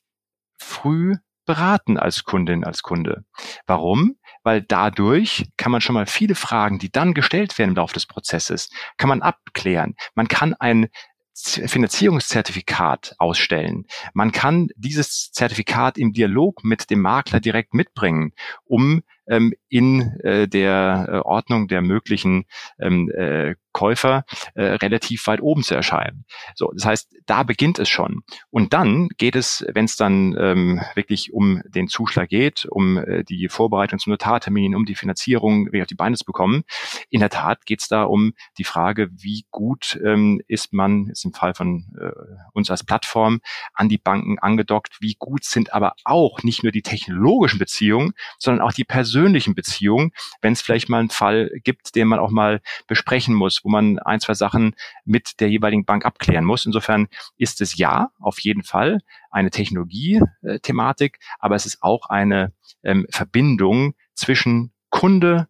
früh 0.58 1.16
beraten 1.48 1.98
als 1.98 2.24
Kundin, 2.24 2.62
als 2.62 2.82
Kunde. 2.82 3.24
Warum? 3.66 4.16
Weil 4.44 4.62
dadurch 4.62 5.46
kann 5.56 5.72
man 5.72 5.80
schon 5.80 5.94
mal 5.94 6.06
viele 6.06 6.34
Fragen, 6.34 6.78
die 6.78 6.92
dann 6.92 7.14
gestellt 7.14 7.58
werden 7.58 7.70
im 7.70 7.76
Laufe 7.76 7.94
des 7.94 8.06
Prozesses, 8.06 8.68
kann 8.98 9.08
man 9.08 9.22
abklären. 9.22 9.96
Man 10.14 10.28
kann 10.28 10.54
ein 10.54 10.88
Finanzierungszertifikat 11.34 13.14
ausstellen. 13.18 13.86
Man 14.12 14.32
kann 14.32 14.68
dieses 14.76 15.30
Zertifikat 15.32 15.96
im 15.96 16.12
Dialog 16.12 16.64
mit 16.64 16.90
dem 16.90 17.00
Makler 17.00 17.40
direkt 17.40 17.74
mitbringen, 17.74 18.32
um 18.64 19.02
ähm, 19.28 19.52
in 19.68 20.18
äh, 20.20 20.48
der 20.48 21.06
äh, 21.08 21.16
Ordnung 21.18 21.68
der 21.68 21.82
möglichen 21.82 22.46
ähm, 22.80 23.10
äh, 23.10 23.54
Käufer 23.72 24.24
äh, 24.54 24.64
relativ 24.64 25.26
weit 25.28 25.40
oben 25.40 25.62
zu 25.62 25.74
erscheinen. 25.74 26.24
So, 26.56 26.72
das 26.74 26.84
heißt, 26.84 27.16
da 27.26 27.44
beginnt 27.44 27.78
es 27.78 27.88
schon. 27.88 28.22
Und 28.50 28.72
dann 28.72 29.08
geht 29.18 29.36
es, 29.36 29.64
wenn 29.72 29.84
es 29.84 29.94
dann 29.94 30.34
ähm, 30.36 30.80
wirklich 30.96 31.32
um 31.32 31.62
den 31.64 31.86
Zuschlag 31.86 32.28
geht, 32.28 32.66
um 32.68 32.98
äh, 32.98 33.22
die 33.22 33.48
Vorbereitung 33.48 34.00
zum 34.00 34.10
Notartermin, 34.10 34.74
um 34.74 34.84
die 34.84 34.96
Finanzierung 34.96 35.72
wie 35.72 35.80
auf 35.80 35.86
die 35.86 35.94
Beine 35.94 36.16
zu 36.16 36.24
bekommen, 36.24 36.64
in 37.10 37.20
der 37.20 37.30
Tat 37.30 37.66
geht 37.66 37.80
es 37.80 37.86
da 37.86 38.02
um 38.02 38.32
die 38.56 38.64
Frage, 38.64 39.10
wie 39.12 39.44
gut 39.52 39.96
ähm, 40.04 40.40
ist 40.48 40.72
man, 40.72 41.06
ist 41.10 41.24
im 41.24 41.32
Fall 41.32 41.54
von 41.54 41.84
äh, 42.00 42.10
uns 42.54 42.72
als 42.72 42.82
Plattform, 42.82 43.40
an 43.74 43.88
die 43.88 43.98
Banken 43.98 44.40
angedockt, 44.40 44.96
wie 45.00 45.14
gut 45.16 45.44
sind 45.44 45.72
aber 45.72 45.92
auch 46.04 46.42
nicht 46.42 46.64
nur 46.64 46.72
die 46.72 46.82
technologischen 46.82 47.60
Beziehungen, 47.60 48.12
sondern 48.38 48.66
auch 48.66 48.72
die 48.72 48.84
persönlichen 48.84 49.17
persönlichen 49.18 49.56
Beziehung, 49.56 50.12
wenn 50.42 50.52
es 50.52 50.62
vielleicht 50.62 50.88
mal 50.88 51.00
einen 51.00 51.10
Fall 51.10 51.50
gibt, 51.64 51.96
den 51.96 52.06
man 52.06 52.20
auch 52.20 52.30
mal 52.30 52.60
besprechen 52.86 53.34
muss, 53.34 53.64
wo 53.64 53.68
man 53.68 53.98
ein, 53.98 54.20
zwei 54.20 54.34
Sachen 54.34 54.76
mit 55.04 55.40
der 55.40 55.50
jeweiligen 55.50 55.84
Bank 55.84 56.06
abklären 56.06 56.44
muss. 56.44 56.66
Insofern 56.66 57.08
ist 57.36 57.60
es 57.60 57.76
ja 57.76 58.10
auf 58.20 58.38
jeden 58.38 58.62
Fall 58.62 59.00
eine 59.32 59.50
Technologie-Thematik, 59.50 61.18
aber 61.40 61.56
es 61.56 61.66
ist 61.66 61.82
auch 61.82 62.08
eine 62.08 62.52
ähm, 62.84 63.06
Verbindung 63.10 63.94
zwischen 64.14 64.72
Kunde, 64.88 65.48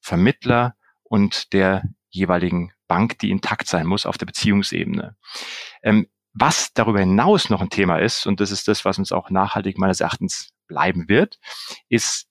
Vermittler 0.00 0.74
und 1.02 1.52
der 1.52 1.82
jeweiligen 2.08 2.72
Bank, 2.88 3.18
die 3.18 3.30
intakt 3.30 3.68
sein 3.68 3.86
muss 3.86 4.06
auf 4.06 4.16
der 4.16 4.26
Beziehungsebene. 4.26 5.14
Ähm, 5.82 6.06
was 6.32 6.72
darüber 6.72 7.00
hinaus 7.00 7.50
noch 7.50 7.60
ein 7.60 7.68
Thema 7.68 7.98
ist, 7.98 8.26
und 8.26 8.40
das 8.40 8.50
ist 8.50 8.66
das, 8.66 8.86
was 8.86 8.98
uns 8.98 9.12
auch 9.12 9.28
nachhaltig 9.28 9.76
meines 9.76 10.00
Erachtens 10.00 10.54
bleiben 10.66 11.08
wird, 11.08 11.38
ist 11.90 12.29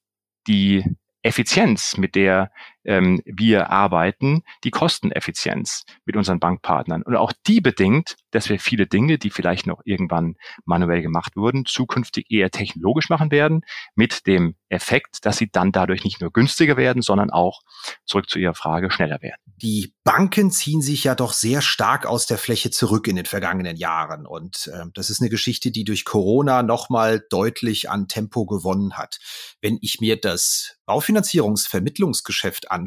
die 0.49 0.83
Effizienz, 1.21 1.97
mit 1.97 2.15
der 2.15 2.51
ähm, 2.89 3.21
wir 3.23 3.69
arbeiten, 3.69 4.41
die 4.63 4.71
Kosteneffizienz 4.71 5.83
mit 6.05 6.15
unseren 6.15 6.39
Bankpartnern. 6.39 7.03
Und 7.03 7.15
auch 7.15 7.31
die 7.45 7.61
bedingt, 7.61 8.15
dass 8.31 8.49
wir 8.49 8.59
viele 8.59 8.87
Dinge, 8.87 9.19
die 9.19 9.29
vielleicht 9.29 9.67
noch 9.67 9.81
irgendwann 9.85 10.37
manuell 10.65 11.03
gemacht 11.03 11.35
wurden, 11.35 11.65
zukünftig 11.65 12.25
eher 12.31 12.49
technologisch 12.49 13.09
machen 13.09 13.29
werden, 13.29 13.61
mit 13.93 14.25
dem 14.25 14.55
Effekt, 14.69 15.23
dass 15.25 15.37
sie 15.37 15.51
dann 15.51 15.71
dadurch 15.71 16.03
nicht 16.03 16.19
nur 16.19 16.31
günstiger 16.31 16.77
werden, 16.77 17.03
sondern 17.03 17.29
auch, 17.29 17.61
zurück 18.05 18.29
zu 18.29 18.39
Ihrer 18.39 18.55
Frage, 18.55 18.89
schneller 18.89 19.21
werden. 19.21 19.41
Die 19.61 19.93
Banken 20.03 20.51
ziehen 20.51 20.81
sich 20.81 21.03
ja 21.03 21.15
doch 21.15 21.33
sehr 21.33 21.61
stark 21.61 22.05
aus 22.05 22.25
der 22.25 22.37
Fläche 22.37 22.71
zurück 22.71 23.07
in 23.07 23.15
den 23.15 23.25
vergangenen 23.25 23.77
Jahren. 23.77 24.25
Und 24.25 24.71
äh, 24.73 24.85
das 24.93 25.09
ist 25.09 25.21
eine 25.21 25.29
Geschichte, 25.29 25.71
die 25.71 25.83
durch 25.83 26.05
Corona 26.05 26.63
nochmal 26.63 27.23
deutlich 27.29 27.89
an 27.89 28.07
Tempo 28.07 28.45
gewonnen 28.45 28.97
hat. 28.97 29.19
Wenn 29.61 29.77
ich 29.81 29.99
mir 30.01 30.19
das 30.19 30.79
Baufinanzierungsvermittlungsgeschäft 30.85 32.71
anschaue, 32.71 32.78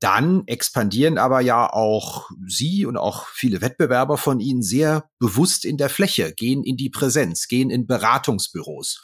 dann 0.00 0.44
expandieren 0.46 1.18
aber 1.18 1.40
ja 1.40 1.72
auch 1.72 2.30
Sie 2.46 2.86
und 2.86 2.96
auch 2.96 3.26
viele 3.26 3.60
Wettbewerber 3.60 4.16
von 4.16 4.38
Ihnen 4.38 4.62
sehr 4.62 5.10
bewusst 5.18 5.64
in 5.64 5.76
der 5.76 5.88
Fläche, 5.88 6.32
gehen 6.32 6.62
in 6.62 6.76
die 6.76 6.90
Präsenz, 6.90 7.48
gehen 7.48 7.70
in 7.70 7.86
Beratungsbüros. 7.86 9.02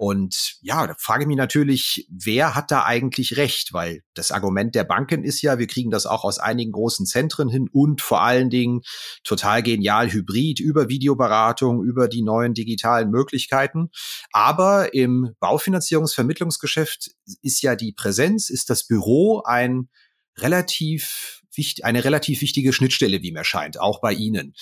Und 0.00 0.56
ja, 0.62 0.86
da 0.86 0.94
frage 0.96 1.24
ich 1.24 1.26
mich 1.26 1.36
natürlich, 1.36 2.06
wer 2.10 2.54
hat 2.54 2.70
da 2.70 2.86
eigentlich 2.86 3.36
recht? 3.36 3.74
Weil 3.74 4.02
das 4.14 4.32
Argument 4.32 4.74
der 4.74 4.84
Banken 4.84 5.24
ist 5.24 5.42
ja, 5.42 5.58
wir 5.58 5.66
kriegen 5.66 5.90
das 5.90 6.06
auch 6.06 6.24
aus 6.24 6.38
einigen 6.38 6.72
großen 6.72 7.04
Zentren 7.04 7.50
hin 7.50 7.68
und 7.70 8.00
vor 8.00 8.22
allen 8.22 8.48
Dingen 8.48 8.80
total 9.24 9.62
genial 9.62 10.10
hybrid 10.10 10.58
über 10.58 10.88
Videoberatung, 10.88 11.84
über 11.84 12.08
die 12.08 12.22
neuen 12.22 12.54
digitalen 12.54 13.10
Möglichkeiten. 13.10 13.90
Aber 14.32 14.94
im 14.94 15.34
Baufinanzierungsvermittlungsgeschäft 15.38 17.10
ist 17.42 17.60
ja 17.60 17.76
die 17.76 17.92
Präsenz, 17.92 18.48
ist 18.48 18.70
das 18.70 18.86
Büro 18.86 19.42
ein 19.44 19.90
relativ 20.38 21.42
eine 21.82 22.04
relativ 22.04 22.40
wichtige 22.40 22.72
Schnittstelle, 22.72 23.20
wie 23.20 23.32
mir 23.32 23.44
scheint, 23.44 23.78
auch 23.78 24.00
bei 24.00 24.14
Ihnen. 24.14 24.54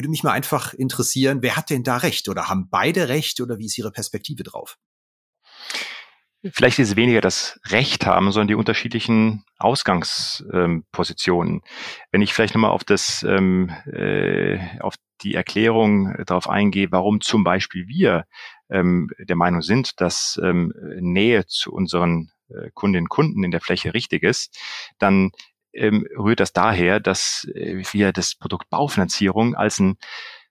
Würde 0.00 0.08
mich 0.08 0.22
mal 0.22 0.32
einfach 0.32 0.72
interessieren, 0.72 1.42
wer 1.42 1.56
hat 1.56 1.68
denn 1.68 1.82
da 1.82 1.98
recht 1.98 2.30
oder 2.30 2.48
haben 2.48 2.70
beide 2.70 3.10
recht 3.10 3.38
oder 3.42 3.58
wie 3.58 3.66
ist 3.66 3.76
Ihre 3.76 3.92
Perspektive 3.92 4.44
drauf? 4.44 4.78
Vielleicht 6.54 6.78
ist 6.78 6.88
es 6.88 6.96
weniger 6.96 7.20
das 7.20 7.60
Recht 7.66 8.06
haben, 8.06 8.32
sondern 8.32 8.48
die 8.48 8.54
unterschiedlichen 8.54 9.44
Ausgangspositionen. 9.58 11.60
Wenn 12.12 12.22
ich 12.22 12.32
vielleicht 12.32 12.54
nochmal 12.54 12.70
auf 12.70 12.82
das, 12.82 13.22
ähm, 13.24 13.68
äh, 13.92 14.58
auf 14.80 14.94
die 15.20 15.34
Erklärung 15.34 16.14
darauf 16.24 16.48
eingehe, 16.48 16.90
warum 16.90 17.20
zum 17.20 17.44
Beispiel 17.44 17.86
wir 17.86 18.24
ähm, 18.70 19.10
der 19.18 19.36
Meinung 19.36 19.60
sind, 19.60 20.00
dass 20.00 20.40
ähm, 20.42 20.72
Nähe 20.98 21.44
zu 21.44 21.72
unseren 21.72 22.30
äh, 22.48 22.70
Kundinnen 22.72 23.04
und 23.04 23.10
Kunden 23.10 23.44
in 23.44 23.50
der 23.50 23.60
Fläche 23.60 23.92
richtig 23.92 24.22
ist, 24.22 24.58
dann 24.98 25.30
ähm, 25.72 26.06
rührt 26.16 26.40
das 26.40 26.52
daher, 26.52 27.00
dass 27.00 27.46
äh, 27.54 27.82
wir 27.92 28.12
das 28.12 28.34
Produkt 28.34 28.70
Baufinanzierung 28.70 29.54
als 29.54 29.78
ein 29.78 29.96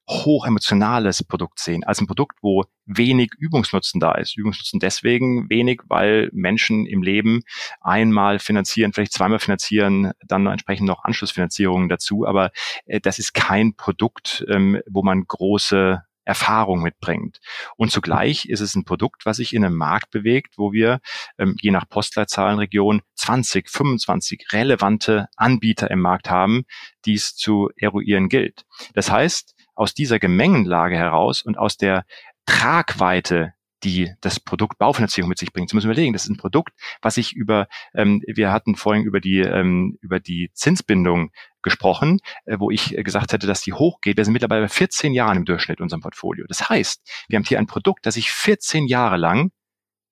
hochemotionales 0.10 1.24
Produkt 1.24 1.60
sehen, 1.60 1.84
als 1.84 2.02
ein 2.02 2.08
Produkt, 2.08 2.40
wo 2.42 2.64
wenig 2.86 3.32
Übungsnutzen 3.38 4.00
da 4.00 4.14
ist. 4.14 4.36
Übungsnutzen 4.36 4.80
deswegen 4.80 5.50
wenig, 5.50 5.82
weil 5.88 6.30
Menschen 6.34 6.88
im 6.88 7.04
Leben 7.04 7.44
einmal 7.80 8.40
finanzieren, 8.40 8.92
vielleicht 8.92 9.14
zweimal 9.14 9.38
finanzieren, 9.38 10.12
dann 10.26 10.48
entsprechend 10.48 10.88
noch 10.88 11.04
Anschlussfinanzierungen 11.04 11.90
dazu. 11.90 12.26
Aber 12.26 12.52
äh, 12.86 13.00
das 13.00 13.20
ist 13.20 13.34
kein 13.34 13.76
Produkt, 13.76 14.44
ähm, 14.50 14.82
wo 14.90 15.04
man 15.04 15.26
große 15.28 16.02
Erfahrung 16.30 16.84
mitbringt. 16.84 17.40
Und 17.76 17.92
zugleich 17.92 18.46
ist 18.46 18.60
es 18.60 18.76
ein 18.76 18.86
Produkt, 18.86 19.26
was 19.26 19.38
sich 19.38 19.54
in 19.54 19.66
einem 19.66 19.76
Markt 19.76 20.12
bewegt, 20.12 20.58
wo 20.58 20.72
wir 20.72 21.00
ähm, 21.40 21.56
je 21.60 21.72
nach 21.72 21.90
Postleitzahlenregion 21.90 23.02
20, 23.16 23.68
25 23.68 24.46
relevante 24.54 25.28
Anbieter 25.36 25.90
im 25.90 26.02
Markt 26.02 26.30
haben, 26.30 26.66
die 27.06 27.16
es 27.16 27.36
zu 27.36 27.70
eruieren 27.76 28.30
gilt. 28.30 28.66
Das 28.94 29.10
heißt, 29.10 29.56
aus 29.74 29.96
dieser 29.96 30.20
Gemengenlage 30.20 30.96
heraus 30.96 31.42
und 31.42 31.58
aus 31.58 31.78
der 31.78 32.06
Tragweite 32.46 33.54
die 33.84 34.12
das 34.22 34.40
Produkt 34.40 34.78
Baufinanzierung 34.78 35.30
mit 35.30 35.38
sich 35.38 35.54
bringt. 35.54 35.70
Sie 35.70 35.76
müssen 35.76 35.88
überlegen, 35.88 36.14
das 36.14 36.24
ist 36.24 36.30
ein 36.30 36.38
Produkt, 36.38 36.74
was 37.02 37.16
sich 37.16 37.34
über, 37.34 37.68
ähm, 37.94 38.22
wir 38.28 38.52
hatten 38.52 38.76
vorhin 38.76 39.04
über 39.04 39.20
die, 39.20 39.40
ähm, 39.40 39.98
über 40.02 40.20
die 40.20 40.52
Zinsbindung 40.54 41.32
gesprochen, 41.62 42.20
äh, 42.46 42.58
wo 42.60 42.72
ich 42.72 42.96
gesagt 43.04 43.34
hätte, 43.34 43.48
dass 43.48 43.62
die 43.62 43.74
hochgeht. 43.74 44.18
Wir 44.18 44.26
sind 44.26 44.34
mittlerweile 44.34 44.64
bei 44.64 44.70
14 44.70 45.14
Jahren 45.14 45.38
im 45.38 45.46
Durchschnitt 45.46 45.80
in 45.80 45.84
unserem 45.84 46.02
Portfolio. 46.02 46.46
Das 46.48 46.70
heißt, 46.70 47.02
wir 47.28 47.38
haben 47.38 47.46
hier 47.46 47.60
ein 47.60 47.68
Produkt, 47.68 48.06
das 48.06 48.16
sich 48.16 48.32
14 48.32 48.88
Jahre 48.88 49.18
lang 49.18 49.52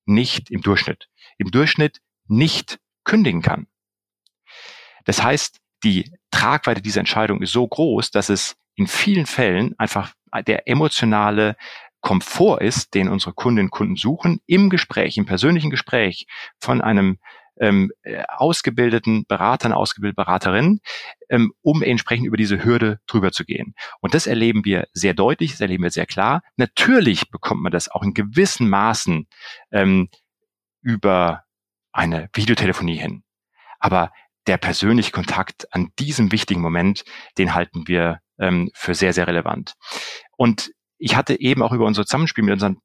nicht 0.05 0.49
im 0.51 0.61
Durchschnitt, 0.61 1.09
im 1.37 1.51
Durchschnitt 1.51 1.99
nicht 2.27 2.79
kündigen 3.03 3.41
kann. 3.41 3.67
Das 5.05 5.23
heißt, 5.23 5.59
die 5.83 6.11
Tragweite 6.31 6.81
dieser 6.81 6.99
Entscheidung 6.99 7.41
ist 7.41 7.51
so 7.51 7.67
groß, 7.67 8.11
dass 8.11 8.29
es 8.29 8.55
in 8.75 8.87
vielen 8.87 9.25
Fällen 9.25 9.73
einfach 9.77 10.13
der 10.45 10.67
emotionale 10.67 11.55
Komfort 12.01 12.61
ist, 12.61 12.93
den 12.93 13.09
unsere 13.09 13.33
Kundinnen 13.33 13.67
und 13.67 13.71
Kunden 13.71 13.95
suchen, 13.95 14.39
im 14.45 14.69
Gespräch, 14.69 15.17
im 15.17 15.25
persönlichen 15.25 15.69
Gespräch 15.69 16.27
von 16.59 16.81
einem 16.81 17.19
ähm, 17.59 17.91
äh, 18.03 18.23
ausgebildeten 18.27 19.25
Beratern, 19.27 19.73
ausgebildeten 19.73 20.23
Beraterinnen, 20.23 20.81
ähm, 21.29 21.53
um 21.61 21.81
entsprechend 21.83 22.27
über 22.27 22.37
diese 22.37 22.63
Hürde 22.63 22.99
drüber 23.07 23.31
zu 23.31 23.45
gehen. 23.45 23.73
Und 23.99 24.13
das 24.13 24.27
erleben 24.27 24.65
wir 24.65 24.87
sehr 24.93 25.13
deutlich, 25.13 25.51
das 25.51 25.61
erleben 25.61 25.83
wir 25.83 25.91
sehr 25.91 26.05
klar. 26.05 26.41
Natürlich 26.55 27.29
bekommt 27.29 27.61
man 27.61 27.71
das 27.71 27.89
auch 27.89 28.03
in 28.03 28.13
gewissen 28.13 28.69
Maßen 28.69 29.27
ähm, 29.71 30.09
über 30.81 31.43
eine 31.91 32.29
Videotelefonie 32.33 32.97
hin. 32.97 33.23
Aber 33.79 34.11
der 34.47 34.57
persönliche 34.57 35.11
Kontakt 35.11 35.67
an 35.73 35.89
diesem 35.99 36.31
wichtigen 36.31 36.61
Moment, 36.61 37.03
den 37.37 37.53
halten 37.53 37.87
wir 37.87 38.19
ähm, 38.39 38.71
für 38.73 38.95
sehr, 38.95 39.13
sehr 39.13 39.27
relevant. 39.27 39.73
Und 40.37 40.71
ich 40.97 41.15
hatte 41.15 41.39
eben 41.39 41.61
auch 41.61 41.73
über 41.73 41.85
unser 41.85 42.05
Zusammenspiel 42.05 42.43
mit 42.43 42.53
unseren 42.53 42.77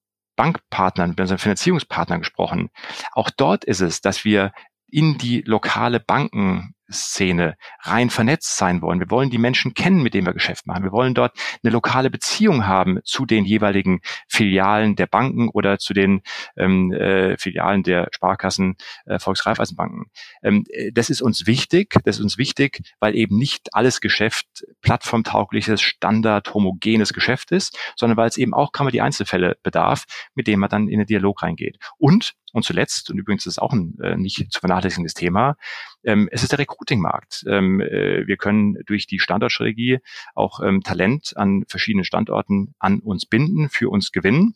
Bankpartnern, 0.43 1.11
mit 1.11 1.21
unseren 1.21 1.39
Finanzierungspartnern 1.39 2.19
gesprochen. 2.19 2.71
Auch 3.13 3.31
dort 3.31 3.65
ist 3.65 3.81
es, 3.81 4.01
dass 4.01 4.25
wir 4.25 4.53
in 4.91 5.17
die 5.17 5.43
lokale 5.43 6.01
Banken 6.01 6.75
Szene 6.91 7.57
rein 7.81 8.11
vernetzt 8.11 8.57
sein 8.57 8.83
wollen. 8.83 9.01
Wir 9.01 9.11
wollen 9.11 9.31
die 9.31 9.39
Menschen 9.39 9.75
kennen, 9.75 10.03
mit 10.03 10.15
denen 10.15 10.27
wir 10.27 10.33
Geschäft 10.33 10.67
machen. 10.67 10.85
Wir 10.85 10.93
wollen 10.93 11.15
dort 11.15 11.37
eine 11.63 11.73
lokale 11.73 12.11
Beziehung 12.11 12.67
haben 12.67 12.99
zu 13.05 13.27
den 13.27 13.45
jeweiligen 13.45 14.01
Filialen 14.29 14.97
der 14.97 15.07
Banken 15.07 15.49
oder 15.49 15.79
zu 15.79 15.95
den 15.95 16.23
ähm, 16.57 16.93
äh, 16.93 17.37
Filialen 17.39 17.83
der 17.83 18.09
Sparkassen, 18.13 18.77
äh, 19.07 19.19
Volksreifeisenbanken. 19.19 20.07
Ähm, 20.43 20.65
das 20.93 21.11
ist 21.11 21.23
uns 21.23 21.47
wichtig. 21.47 21.95
Das 22.05 22.17
ist 22.17 22.23
uns 22.23 22.39
wichtig, 22.39 22.83
weil 23.01 23.17
eben 23.17 23.37
nicht 23.37 23.75
alles 23.75 24.01
Geschäft 24.01 24.47
plattformtaugliches, 24.83 25.81
Standard, 25.81 26.53
homogenes 26.55 27.13
Geschäft 27.13 27.53
ist, 27.53 27.79
sondern 27.97 28.17
weil 28.17 28.29
es 28.29 28.37
eben 28.37 28.55
auch 28.55 28.73
kann 28.73 28.85
man 28.85 28.93
die 28.93 29.01
Einzelfälle 29.01 29.57
bedarf, 29.63 30.05
mit 30.35 30.47
denen 30.47 30.61
man 30.61 30.71
dann 30.71 30.89
in 30.89 30.99
den 30.99 31.07
Dialog 31.07 31.43
reingeht. 31.43 31.79
Und 31.99 32.35
und 32.53 32.65
zuletzt, 32.65 33.11
und 33.11 33.19
übrigens 33.19 33.47
ist 33.47 33.53
es 33.55 33.59
auch 33.59 33.73
ein 33.73 33.97
äh, 34.03 34.17
nicht 34.17 34.53
zu 34.53 34.61
vernachlässigendes 34.61 35.15
Thema, 35.15 35.57
ähm, 36.05 36.29
es 36.33 36.43
ist 36.43 36.53
der 36.53 36.59
Recruiting-Markt. 36.59 37.45
Ähm, 37.49 37.81
äh, 37.81 38.27
wir 38.27 38.37
können 38.37 38.79
durch 38.87 39.07
die 39.07 39.19
Standortstrategie 39.19 39.99
auch 40.35 40.61
ähm, 40.61 40.83
Talent 40.83 41.37
an 41.37 41.65
verschiedenen 41.69 42.05
Standorten 42.05 42.75
an 42.79 43.01
uns 43.01 43.27
binden, 43.27 43.69
für 43.69 43.91
uns 43.91 44.13
gewinnen. 44.13 44.55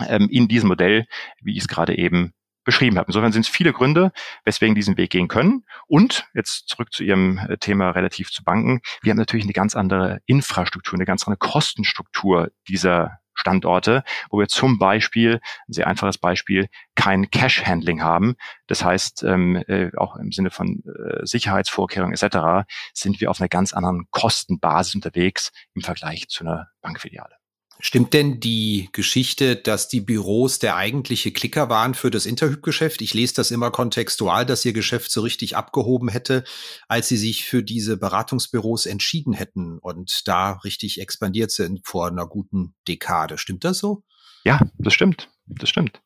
Ähm, 0.00 0.28
in 0.30 0.48
diesem 0.48 0.68
Modell, 0.68 1.06
wie 1.40 1.52
ich 1.52 1.62
es 1.62 1.68
gerade 1.68 1.96
eben 1.96 2.32
beschrieben 2.64 2.98
habe. 2.98 3.08
Insofern 3.08 3.32
sind 3.32 3.42
es 3.42 3.48
viele 3.48 3.72
Gründe, 3.72 4.10
weswegen 4.44 4.74
diesen 4.74 4.96
Weg 4.96 5.10
gehen 5.10 5.28
können. 5.28 5.64
Und 5.86 6.26
jetzt 6.34 6.68
zurück 6.68 6.92
zu 6.92 7.04
Ihrem 7.04 7.38
äh, 7.38 7.58
Thema 7.58 7.90
relativ 7.90 8.30
zu 8.30 8.42
Banken. 8.42 8.80
Wir 9.02 9.10
haben 9.10 9.18
natürlich 9.18 9.44
eine 9.44 9.52
ganz 9.52 9.76
andere 9.76 10.20
Infrastruktur, 10.26 10.94
eine 10.94 11.04
ganz 11.04 11.24
andere 11.24 11.38
Kostenstruktur 11.38 12.50
dieser 12.66 13.20
Standorte, 13.34 14.04
wo 14.30 14.38
wir 14.38 14.48
zum 14.48 14.78
Beispiel, 14.78 15.40
ein 15.68 15.72
sehr 15.72 15.86
einfaches 15.86 16.18
Beispiel, 16.18 16.68
kein 16.94 17.30
Cash-Handling 17.30 18.02
haben. 18.02 18.36
Das 18.66 18.84
heißt, 18.84 19.24
ähm, 19.24 19.56
äh, 19.68 19.90
auch 19.96 20.16
im 20.16 20.32
Sinne 20.32 20.50
von 20.50 20.82
äh, 20.84 21.24
Sicherheitsvorkehrungen 21.26 22.14
etc. 22.14 22.66
sind 22.92 23.20
wir 23.20 23.30
auf 23.30 23.40
einer 23.40 23.48
ganz 23.48 23.72
anderen 23.72 24.06
Kostenbasis 24.10 24.94
unterwegs 24.94 25.52
im 25.74 25.82
Vergleich 25.82 26.28
zu 26.28 26.44
einer 26.44 26.68
Bankfiliale. 26.80 27.43
Stimmt 27.80 28.14
denn 28.14 28.40
die 28.40 28.88
Geschichte, 28.92 29.56
dass 29.56 29.88
die 29.88 30.00
Büros 30.00 30.58
der 30.58 30.76
eigentliche 30.76 31.32
Klicker 31.32 31.68
waren 31.68 31.94
für 31.94 32.10
das 32.10 32.24
Interhyp-Geschäft? 32.24 33.02
Ich 33.02 33.14
lese 33.14 33.34
das 33.34 33.50
immer 33.50 33.70
kontextual, 33.70 34.46
dass 34.46 34.64
ihr 34.64 34.72
Geschäft 34.72 35.10
so 35.10 35.20
richtig 35.20 35.56
abgehoben 35.56 36.08
hätte, 36.08 36.44
als 36.88 37.08
sie 37.08 37.16
sich 37.16 37.44
für 37.44 37.62
diese 37.62 37.96
Beratungsbüros 37.96 38.86
entschieden 38.86 39.32
hätten 39.32 39.78
und 39.78 40.26
da 40.26 40.52
richtig 40.64 41.00
expandiert 41.00 41.50
sind 41.50 41.80
vor 41.84 42.06
einer 42.06 42.26
guten 42.26 42.74
Dekade. 42.86 43.38
Stimmt 43.38 43.64
das 43.64 43.78
so? 43.78 44.02
Ja, 44.44 44.60
das 44.78 44.94
stimmt. 44.94 45.28
Das 45.46 45.68
stimmt. 45.68 46.00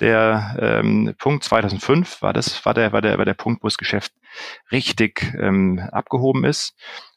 Der 0.00 0.56
ähm, 0.58 1.14
Punkt 1.18 1.44
2005 1.44 2.22
war 2.22 2.32
das 2.32 2.64
war 2.66 2.74
der 2.74 2.92
war 2.92 3.00
der 3.00 3.18
war 3.18 3.24
der 3.24 3.34
Punkt, 3.34 3.62
wo 3.62 3.68
das 3.68 3.78
Geschäft 3.78 4.12
richtig 4.72 5.32
ähm, 5.38 5.78
abgehoben 5.92 6.44
ist. 6.44 6.74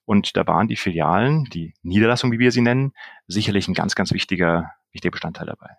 Und 0.07 0.37
da 0.37 0.47
waren 0.47 0.69
die 0.69 0.77
Filialen, 0.77 1.43
die 1.51 1.73
Niederlassung, 1.83 2.31
wie 2.31 2.39
wir 2.39 2.53
sie 2.53 2.61
nennen, 2.61 2.93
sicherlich 3.27 3.67
ein 3.67 3.73
ganz, 3.73 3.93
ganz 3.93 4.13
wichtiger, 4.13 4.71
wichtiger 4.93 5.11
Bestandteil 5.11 5.47
dabei. 5.47 5.71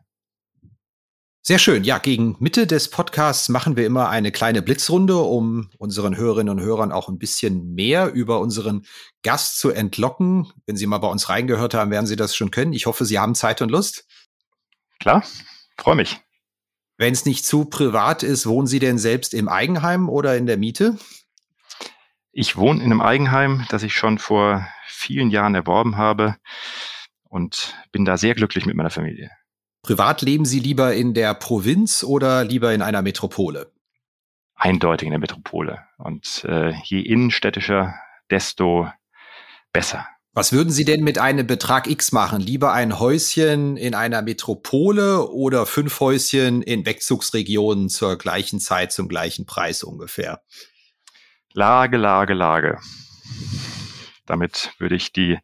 Sehr 1.40 1.58
schön. 1.58 1.82
Ja, 1.82 1.96
gegen 1.96 2.36
Mitte 2.38 2.66
des 2.66 2.90
Podcasts 2.90 3.48
machen 3.48 3.78
wir 3.78 3.86
immer 3.86 4.10
eine 4.10 4.30
kleine 4.30 4.60
Blitzrunde, 4.60 5.16
um 5.16 5.70
unseren 5.78 6.14
Hörerinnen 6.14 6.58
und 6.58 6.62
Hörern 6.62 6.92
auch 6.92 7.08
ein 7.08 7.18
bisschen 7.18 7.72
mehr 7.72 8.12
über 8.12 8.40
unseren 8.40 8.84
Gast 9.22 9.58
zu 9.58 9.70
entlocken. 9.70 10.52
Wenn 10.66 10.76
Sie 10.76 10.86
mal 10.86 10.98
bei 10.98 11.08
uns 11.08 11.30
reingehört 11.30 11.72
haben, 11.72 11.90
werden 11.90 12.06
Sie 12.06 12.16
das 12.16 12.36
schon 12.36 12.50
können. 12.50 12.74
Ich 12.74 12.84
hoffe, 12.84 13.06
Sie 13.06 13.18
haben 13.18 13.34
Zeit 13.34 13.62
und 13.62 13.70
Lust. 13.70 14.06
Klar, 15.00 15.24
freue 15.78 15.96
mich. 15.96 16.20
Wenn 16.98 17.14
es 17.14 17.24
nicht 17.24 17.46
zu 17.46 17.64
privat 17.64 18.22
ist, 18.22 18.46
wohnen 18.46 18.66
Sie 18.66 18.78
denn 18.78 18.98
selbst 18.98 19.32
im 19.32 19.48
Eigenheim 19.48 20.10
oder 20.10 20.36
in 20.36 20.44
der 20.44 20.58
Miete? 20.58 20.98
Ich 22.40 22.56
wohne 22.56 22.78
in 22.78 22.92
einem 22.92 23.00
Eigenheim, 23.00 23.66
das 23.68 23.82
ich 23.82 23.94
schon 23.94 24.18
vor 24.18 24.64
vielen 24.86 25.30
Jahren 25.30 25.56
erworben 25.56 25.96
habe 25.96 26.36
und 27.24 27.74
bin 27.90 28.04
da 28.04 28.16
sehr 28.16 28.36
glücklich 28.36 28.64
mit 28.64 28.76
meiner 28.76 28.90
Familie. 28.90 29.32
Privat 29.82 30.22
leben 30.22 30.44
Sie 30.44 30.60
lieber 30.60 30.94
in 30.94 31.14
der 31.14 31.34
Provinz 31.34 32.04
oder 32.04 32.44
lieber 32.44 32.72
in 32.72 32.80
einer 32.80 33.02
Metropole? 33.02 33.72
Eindeutig 34.54 35.06
in 35.06 35.10
der 35.10 35.18
Metropole. 35.18 35.80
Und 35.96 36.44
äh, 36.44 36.74
je 36.84 37.00
innenstädtischer, 37.00 37.96
desto 38.30 38.88
besser. 39.72 40.06
Was 40.32 40.52
würden 40.52 40.70
Sie 40.70 40.84
denn 40.84 41.02
mit 41.02 41.18
einem 41.18 41.48
Betrag 41.48 41.88
X 41.88 42.12
machen? 42.12 42.40
Lieber 42.40 42.72
ein 42.72 43.00
Häuschen 43.00 43.76
in 43.76 43.96
einer 43.96 44.22
Metropole 44.22 45.28
oder 45.28 45.66
fünf 45.66 45.98
Häuschen 45.98 46.62
in 46.62 46.86
Wegzugsregionen 46.86 47.88
zur 47.88 48.16
gleichen 48.16 48.60
Zeit, 48.60 48.92
zum 48.92 49.08
gleichen 49.08 49.44
Preis 49.44 49.82
ungefähr? 49.82 50.40
Lage, 51.52 51.96
Lage, 51.96 52.34
Lage. 52.34 52.78
Damit 54.26 54.74
würde 54.78 54.94
ich 54.94 55.12
die 55.12 55.38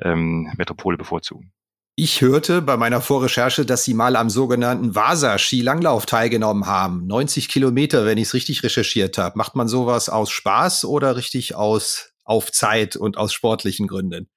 ähm, 0.00 0.52
Metropole 0.56 0.96
bevorzugen. 0.96 1.52
Ich 1.98 2.20
hörte 2.20 2.60
bei 2.60 2.76
meiner 2.76 3.00
Vorrecherche, 3.00 3.64
dass 3.64 3.84
Sie 3.84 3.94
mal 3.94 4.16
am 4.16 4.28
sogenannten 4.28 4.94
Vasa-Skilanglauf 4.94 6.04
teilgenommen 6.04 6.66
haben. 6.66 7.06
90 7.06 7.48
Kilometer, 7.48 8.04
wenn 8.04 8.18
ich 8.18 8.24
es 8.24 8.34
richtig 8.34 8.62
recherchiert 8.62 9.16
habe. 9.16 9.38
Macht 9.38 9.56
man 9.56 9.66
sowas 9.66 10.10
aus 10.10 10.30
Spaß 10.30 10.84
oder 10.84 11.16
richtig 11.16 11.54
aus 11.54 12.12
auf 12.24 12.52
Zeit 12.52 12.96
und 12.96 13.16
aus 13.16 13.32
sportlichen 13.32 13.86
Gründen? 13.86 14.28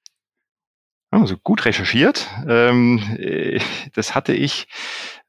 Also 1.12 1.36
gut 1.38 1.66
recherchiert. 1.66 2.28
Ähm, 2.48 3.18
äh, 3.18 3.60
das 3.94 4.16
hatte 4.16 4.34
ich 4.34 4.68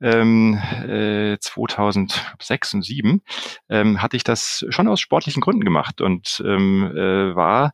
ähm, 0.00 0.58
äh, 0.86 1.38
2006 1.38 2.74
und 2.74 2.84
2007 2.84 3.22
ähm, 3.68 4.02
hatte 4.02 4.16
ich 4.16 4.24
das 4.24 4.64
schon 4.70 4.88
aus 4.88 5.00
sportlichen 5.00 5.40
Gründen 5.40 5.64
gemacht 5.64 6.00
und 6.00 6.42
ähm, 6.44 6.90
äh, 6.94 7.34
war 7.34 7.72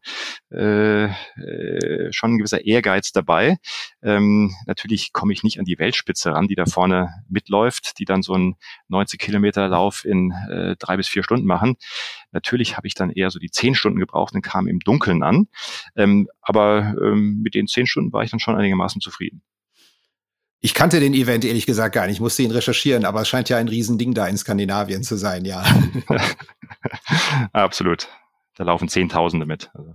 äh, 0.51 1.05
äh, 1.07 2.13
schon 2.13 2.33
ein 2.33 2.39
gewisser 2.39 2.65
Ehrgeiz 2.65 3.13
dabei. 3.13 3.57
Ähm, 4.03 4.55
natürlich 4.67 5.13
komme 5.13 5.33
ich 5.33 5.43
nicht 5.43 5.59
an 5.59 5.65
die 5.65 5.79
Weltspitze 5.79 6.33
ran, 6.33 6.49
die 6.49 6.55
da 6.55 6.67
vorne 6.67 7.11
mitläuft, 7.29 7.99
die 7.99 8.05
dann 8.05 8.23
so 8.23 8.35
einen 8.35 8.57
90 8.89 9.21
Kilometer 9.21 9.69
Lauf 9.69 10.05
in 10.05 10.33
äh, 10.51 10.77
drei 10.77 10.97
bis 10.97 11.09
vier 11.09 11.23
Stunden 11.23 11.47
machen. 11.47 11.77
Natürlich 12.33 12.77
habe 12.77 12.87
ich 12.87 12.95
dann 12.95 13.11
eher 13.11 13.31
so 13.31 13.39
die 13.39 13.51
zehn 13.51 13.75
Stunden 13.75 13.99
gebraucht 13.99 14.35
und 14.35 14.43
kam 14.43 14.67
im 14.67 14.81
Dunkeln 14.81 15.23
an. 15.23 15.49
Ähm, 15.95 16.29
aber 16.41 16.95
ähm, 17.01 17.41
mit 17.43 17.55
den 17.55 17.67
zehn 17.67 17.87
Stunden 17.87 18.13
war 18.13 18.23
ich 18.23 18.31
dann 18.31 18.41
schon 18.41 18.57
einigermaßen 18.57 19.01
zufrieden. 19.01 19.43
Ich 20.61 20.75
kannte 20.75 21.01
den 21.01 21.15
Event 21.15 21.45
ehrlich 21.45 21.67
gesagt 21.67 21.95
gar 21.95 22.07
nicht, 22.07 22.17
ich 22.17 22.21
musste 22.21 22.43
ihn 22.43 22.51
recherchieren, 22.51 23.05
aber 23.05 23.23
es 23.23 23.29
scheint 23.29 23.49
ja 23.49 23.59
ein 23.59 23.69
Riesending 23.69 24.15
da 24.15 24.27
in 24.27 24.39
Skandinavien 24.39 25.03
zu 25.03 25.17
sein, 25.17 25.45
ja. 25.45 25.65
Absolut. 27.53 28.09
Da 28.55 28.65
laufen 28.65 28.89
Zehntausende 28.89 29.47
mit. 29.47 29.71
Also. 29.75 29.95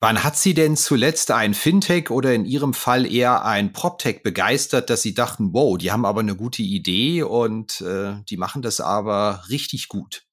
Wann 0.00 0.24
hat 0.24 0.36
Sie 0.36 0.54
denn 0.54 0.76
zuletzt 0.76 1.30
ein 1.30 1.52
Fintech 1.52 2.10
oder 2.10 2.34
in 2.34 2.46
Ihrem 2.46 2.72
Fall 2.72 3.10
eher 3.10 3.44
ein 3.44 3.74
PropTech 3.74 4.22
begeistert, 4.22 4.88
dass 4.88 5.02
Sie 5.02 5.12
dachten, 5.12 5.52
wow, 5.52 5.76
die 5.76 5.92
haben 5.92 6.06
aber 6.06 6.20
eine 6.20 6.36
gute 6.36 6.62
Idee 6.62 7.22
und 7.22 7.82
äh, 7.82 8.14
die 8.28 8.38
machen 8.38 8.62
das 8.62 8.80
aber 8.80 9.44
richtig 9.50 9.88
gut? 9.88 10.24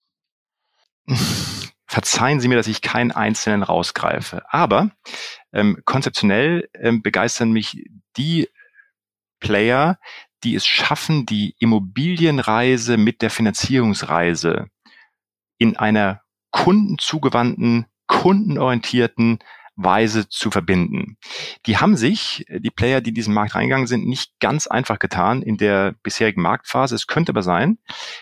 Verzeihen 1.85 2.39
Sie 2.39 2.47
mir, 2.47 2.55
dass 2.55 2.67
ich 2.67 2.81
keinen 2.81 3.11
einzelnen 3.11 3.61
rausgreife. 3.61 4.43
Aber 4.49 4.91
ähm, 5.51 5.81
konzeptionell 5.85 6.69
ähm, 6.73 7.01
begeistern 7.01 7.51
mich 7.51 7.83
die 8.15 8.49
Player, 9.39 9.99
die 10.43 10.55
es 10.55 10.65
schaffen, 10.65 11.25
die 11.25 11.55
Immobilienreise 11.59 12.97
mit 12.97 13.21
der 13.21 13.29
Finanzierungsreise 13.29 14.67
in 15.57 15.77
einer 15.77 16.21
kundenzugewandten, 16.51 17.85
kundenorientierten 18.07 19.39
Weise 19.75 20.27
zu 20.27 20.49
verbinden. 20.49 21.17
Die 21.67 21.77
haben 21.77 21.95
sich, 21.95 22.45
die 22.49 22.71
Player, 22.71 22.99
die 22.99 23.09
in 23.09 23.15
diesen 23.15 23.33
Markt 23.33 23.53
reingegangen 23.53 23.85
sind, 23.85 24.07
nicht 24.07 24.39
ganz 24.39 24.65
einfach 24.65 24.97
getan 24.97 25.43
in 25.43 25.57
der 25.57 25.93
bisherigen 26.01 26.41
Marktphase. 26.41 26.95
Es 26.95 27.05
könnte 27.05 27.31
aber 27.31 27.43
sein, 27.43 27.77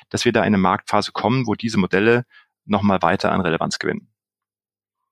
dass 0.09 0.25
wir 0.25 0.33
da 0.33 0.41
in 0.41 0.47
eine 0.47 0.57
Marktphase 0.57 1.13
kommen, 1.13 1.47
wo 1.47 1.55
diese 1.55 1.77
Modelle 1.77 2.25
nochmal 2.65 3.01
weiter 3.01 3.31
an 3.31 3.41
Relevanz 3.41 3.79
gewinnen. 3.79 4.09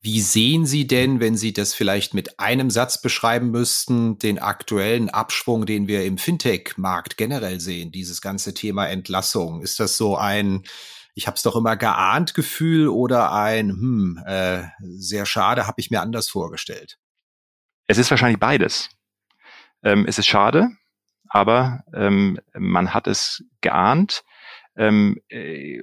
Wie 0.06 0.20
sehen 0.20 0.66
Sie 0.66 0.86
denn, 0.86 1.22
wenn 1.22 1.38
Sie 1.38 1.54
das 1.54 1.74
vielleicht 1.74 2.14
mit 2.14 2.38
einem 2.38 2.70
Satz 2.70 3.02
beschreiben 3.02 3.52
müssten, 3.52 4.20
den 4.20 4.38
aktuellen 4.38 5.10
Abschwung, 5.10 5.66
den 5.66 5.88
wir 5.88 6.04
im 6.04 6.18
Fintech-Markt 6.18 7.16
generell 7.16 7.62
sehen, 7.62 7.94
dieses 7.94 8.22
ganze 8.22 8.54
Thema 8.54 8.86
Entlassung? 8.88 9.62
Ist 9.62 9.80
das 9.80 9.96
so 9.96 10.18
ein, 10.18 10.64
ich 11.16 11.26
habe 11.26 11.36
es 11.36 11.42
doch 11.42 11.56
immer 11.56 11.78
geahnt 11.78 12.34
Gefühl 12.34 12.90
oder 12.90 13.32
ein, 13.32 13.70
hm, 13.70 14.24
äh, 14.26 14.64
sehr 14.82 15.26
schade, 15.26 15.68
habe 15.68 15.80
ich 15.80 15.90
mir 15.90 16.02
anders 16.02 16.28
vorgestellt? 16.28 17.00
Es 17.88 17.98
ist 17.98 18.12
wahrscheinlich 18.12 18.42
beides. 18.42 18.90
Ähm, 19.84 20.06
es 20.06 20.20
ist 20.20 20.28
schade, 20.28 20.68
aber 21.30 21.86
ähm, 21.94 22.42
man 22.54 22.94
hat 22.94 23.08
es 23.08 23.46
geahnt. 23.62 24.26
Ähm, 24.76 25.22
äh, 25.30 25.82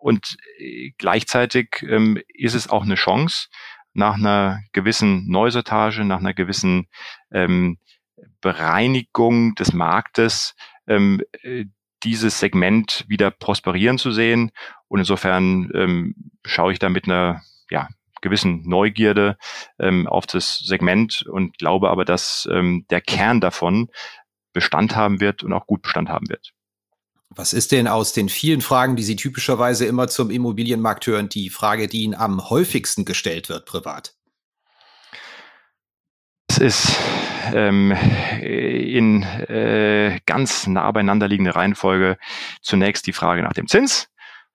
und 0.00 0.36
äh, 0.58 0.90
gleichzeitig 0.98 1.84
ähm, 1.88 2.18
ist 2.28 2.54
es 2.54 2.68
auch 2.68 2.84
eine 2.84 2.94
Chance, 2.96 3.48
nach 3.92 4.14
einer 4.14 4.60
gewissen 4.72 5.28
Neusortage, 5.28 6.04
nach 6.04 6.20
einer 6.20 6.34
gewissen 6.34 6.88
ähm, 7.32 7.78
Bereinigung 8.40 9.54
des 9.54 9.72
Marktes 9.72 10.54
ähm, 10.86 11.22
äh, 11.42 11.66
dieses 12.02 12.40
Segment 12.40 13.04
wieder 13.08 13.30
prosperieren 13.30 13.98
zu 13.98 14.10
sehen. 14.10 14.52
Und 14.88 15.00
insofern 15.00 15.70
ähm, 15.74 16.14
schaue 16.44 16.72
ich 16.72 16.78
da 16.78 16.88
mit 16.88 17.04
einer 17.04 17.42
ja, 17.68 17.88
gewissen 18.22 18.62
Neugierde 18.62 19.36
ähm, 19.78 20.06
auf 20.06 20.26
das 20.26 20.58
Segment 20.58 21.22
und 21.28 21.58
glaube 21.58 21.90
aber, 21.90 22.04
dass 22.04 22.48
ähm, 22.50 22.86
der 22.90 23.00
Kern 23.00 23.40
davon 23.40 23.88
Bestand 24.52 24.96
haben 24.96 25.20
wird 25.20 25.42
und 25.42 25.52
auch 25.52 25.66
gut 25.66 25.82
Bestand 25.82 26.08
haben 26.08 26.28
wird. 26.28 26.52
Was 27.32 27.52
ist 27.52 27.70
denn 27.70 27.86
aus 27.86 28.12
den 28.12 28.28
vielen 28.28 28.60
Fragen, 28.60 28.96
die 28.96 29.04
Sie 29.04 29.14
typischerweise 29.14 29.86
immer 29.86 30.08
zum 30.08 30.30
Immobilienmarkt 30.30 31.06
hören, 31.06 31.28
die 31.28 31.48
Frage, 31.48 31.86
die 31.86 32.02
Ihnen 32.02 32.14
am 32.14 32.50
häufigsten 32.50 33.04
gestellt 33.04 33.48
wird 33.48 33.66
privat? 33.66 34.16
Es 36.48 36.58
ist 36.58 36.96
ähm, 37.54 37.92
in 37.92 39.22
äh, 39.22 40.18
ganz 40.26 40.66
nah 40.66 40.90
beieinander 40.90 41.28
liegende 41.28 41.54
Reihenfolge 41.54 42.18
zunächst 42.62 43.06
die 43.06 43.12
Frage 43.12 43.42
nach 43.42 43.52
dem 43.52 43.68
Zins 43.68 44.08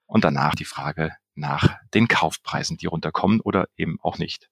und 0.05 0.25
danach 0.25 0.55
die 0.55 0.65
Frage 0.65 1.13
nach 1.33 1.77
den 1.93 2.09
Kaufpreisen, 2.09 2.75
die 2.75 2.87
runterkommen 2.87 3.39
oder 3.39 3.69
eben 3.77 3.97
auch 4.01 4.17
nicht. 4.17 4.49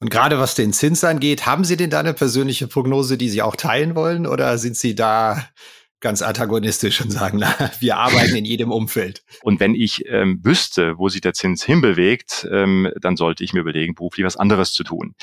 Und 0.00 0.10
gerade 0.10 0.38
was 0.38 0.54
den 0.54 0.74
Zins 0.74 1.02
angeht, 1.02 1.46
haben 1.46 1.64
Sie 1.64 1.78
denn 1.78 1.88
da 1.88 2.00
eine 2.00 2.12
persönliche 2.12 2.66
Prognose, 2.66 3.16
die 3.16 3.30
Sie 3.30 3.40
auch 3.40 3.56
teilen 3.56 3.94
wollen 3.94 4.26
oder 4.26 4.58
sind 4.58 4.76
Sie 4.76 4.94
da 4.94 5.48
ganz 6.04 6.20
antagonistisch 6.22 7.00
und 7.00 7.10
sagen, 7.10 7.38
na, 7.40 7.72
wir 7.80 7.96
arbeiten 7.96 8.36
in 8.36 8.44
jedem 8.44 8.70
Umfeld. 8.70 9.24
Und 9.42 9.58
wenn 9.58 9.74
ich 9.74 10.04
ähm, 10.06 10.38
wüsste, 10.44 10.98
wo 10.98 11.08
sich 11.08 11.22
der 11.22 11.32
Zins 11.32 11.64
hinbewegt, 11.64 12.46
ähm, 12.52 12.92
dann 13.00 13.16
sollte 13.16 13.42
ich 13.42 13.54
mir 13.54 13.60
überlegen, 13.60 13.94
beruflich 13.94 14.24
was 14.24 14.36
anderes 14.36 14.72
zu 14.72 14.84
tun. 14.84 15.14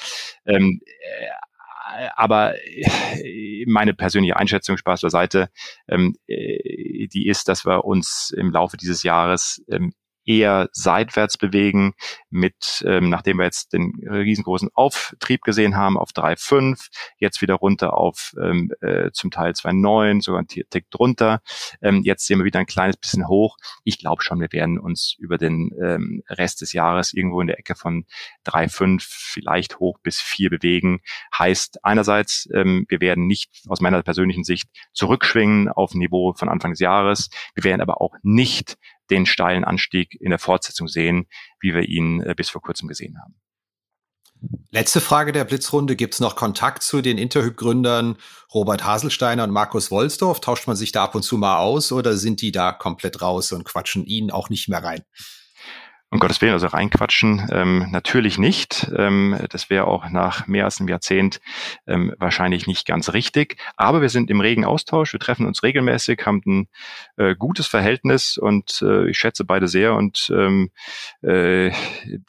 Ähm, 0.46 0.82
äh, 0.86 2.10
aber 2.16 2.56
äh, 2.66 3.66
meine 3.68 3.94
persönliche 3.94 4.38
Einschätzung, 4.38 4.78
Spaß 4.78 5.02
beiseite, 5.02 5.50
ähm, 5.88 6.16
äh, 6.28 7.08
die 7.08 7.28
ist, 7.28 7.48
dass 7.48 7.66
wir 7.66 7.86
uns 7.86 8.34
im 8.36 8.52
Laufe 8.52 8.78
dieses 8.78 9.04
Jahres 9.04 9.64
ähm, 9.70 9.94
eher 10.26 10.70
seitwärts 10.72 11.38
bewegen 11.38 11.94
mit, 12.30 12.84
ähm, 12.86 13.10
nachdem 13.10 13.38
wir 13.38 13.46
jetzt 13.46 13.74
den 13.74 13.94
riesengroßen 14.08 14.70
Auftrieb 14.74 15.42
gesehen 15.42 15.76
haben 15.76 15.98
auf 15.98 16.12
3,5, 16.12 16.90
jetzt 17.18 17.42
wieder 17.42 17.56
runter 17.56 17.96
auf 17.98 18.34
ähm, 18.42 18.72
äh, 18.82 19.12
zum 19.12 19.32
Teil 19.32 19.52
2,9, 19.52 20.22
sogar 20.22 20.42
ein 20.42 20.48
Tick 20.48 20.90
drunter. 20.92 21.42
Ähm, 21.82 22.02
jetzt 22.04 22.26
sehen 22.26 22.40
wir 22.40 22.46
wieder 22.46 22.60
ein 22.60 22.66
kleines 22.66 22.98
bisschen 22.98 23.28
hoch. 23.28 23.58
Ich 23.84 24.00
glaube 24.00 24.22
schon, 24.22 24.40
wir 24.40 24.52
werden 24.52 24.80
uns 24.80 25.16
über 25.18 25.38
den 25.38 25.72
ähm, 25.82 26.24
Rest 26.30 26.62
des 26.62 26.74
Jahres 26.74 27.14
irgendwo 27.14 27.42
in 27.42 27.48
der 27.48 27.60
Ecke 27.60 27.76
von 27.76 28.06
3,5, 28.46 29.04
vielleicht 29.08 29.80
hoch 29.80 30.00
bis 30.04 30.22
4 30.22 30.50
bewegen. 30.50 31.02
Heißt 31.38 31.84
einerseits, 31.84 32.48
ähm, 32.54 32.86
wir 32.90 33.02
werden 33.02 33.28
nicht 33.28 33.52
aus 33.68 33.82
meiner 33.82 34.02
persönlichen 34.04 34.44
Sicht 34.44 34.70
zurückschwingen 34.94 35.70
auf 35.70 35.94
Niveau 35.94 36.34
von 36.34 36.50
Anfang 36.50 36.72
des 36.72 36.80
Jahres. 36.80 37.30
Wir 37.56 37.64
werden 37.64 37.82
aber 37.82 38.02
auch 38.02 38.16
nicht 38.24 38.78
den 39.12 39.26
steilen 39.26 39.64
Anstieg 39.64 40.20
in 40.20 40.30
der 40.32 40.40
Fortsetzung 40.40 40.88
sehen, 40.88 41.28
wie 41.60 41.74
wir 41.74 41.88
ihn 41.88 42.22
äh, 42.22 42.34
bis 42.36 42.50
vor 42.50 42.62
kurzem 42.62 42.88
gesehen 42.88 43.18
haben. 43.22 43.36
Letzte 44.72 45.02
Frage 45.02 45.34
der 45.34 45.44
Blitzrunde. 45.44 45.96
Gibt 45.96 46.16
es 46.16 46.20
noch 46.20 46.36
Kontakt 46.36 46.82
zu 46.82 47.02
den 47.02 47.20
Interhyp-Gründern 47.20 48.16
Robert 48.54 48.84
Haselsteiner 48.84 49.44
und 49.44 49.52
Markus 49.52 49.92
Wolsdorf? 49.92 50.40
Tauscht 50.42 50.66
man 50.66 50.76
sich 50.76 50.92
da 50.92 51.04
ab 51.04 51.14
und 51.14 51.22
zu 51.22 51.38
mal 51.38 51.58
aus 51.58 51.92
oder 51.92 52.18
sind 52.18 52.42
die 52.42 52.52
da 52.52 52.72
komplett 52.72 53.22
raus 53.22 53.52
und 53.52 53.66
quatschen 53.66 54.04
ihnen 54.06 54.32
auch 54.32 54.50
nicht 54.50 54.68
mehr 54.68 54.84
rein? 54.84 55.04
Um 56.12 56.20
Gottes 56.20 56.42
Willen, 56.42 56.52
also 56.52 56.68
reinquatschen, 56.68 57.48
ähm, 57.52 57.88
natürlich 57.90 58.38
nicht. 58.38 58.92
Ähm, 58.96 59.38
das 59.50 59.70
wäre 59.70 59.88
auch 59.88 60.10
nach 60.10 60.46
mehr 60.46 60.66
als 60.66 60.80
einem 60.80 60.90
Jahrzehnt 60.90 61.40
ähm, 61.88 62.14
wahrscheinlich 62.20 62.68
nicht 62.68 62.86
ganz 62.86 63.14
richtig. 63.14 63.56
Aber 63.78 64.02
wir 64.02 64.10
sind 64.10 64.30
im 64.30 64.42
regen 64.42 64.66
Austausch, 64.66 65.14
wir 65.14 65.22
treffen 65.22 65.46
uns 65.46 65.64
regelmäßig, 65.64 66.26
haben 66.26 66.42
ein 66.46 66.68
äh, 67.16 67.34
gutes 67.36 67.68
Verhältnis 67.68 68.38
und 68.38 68.82
äh, 68.82 69.10
ich 69.10 69.18
schätze 69.18 69.46
beide 69.46 69.70
sehr. 69.70 69.96
Und 69.96 70.30
ähm, 70.36 70.72
äh, 71.22 71.72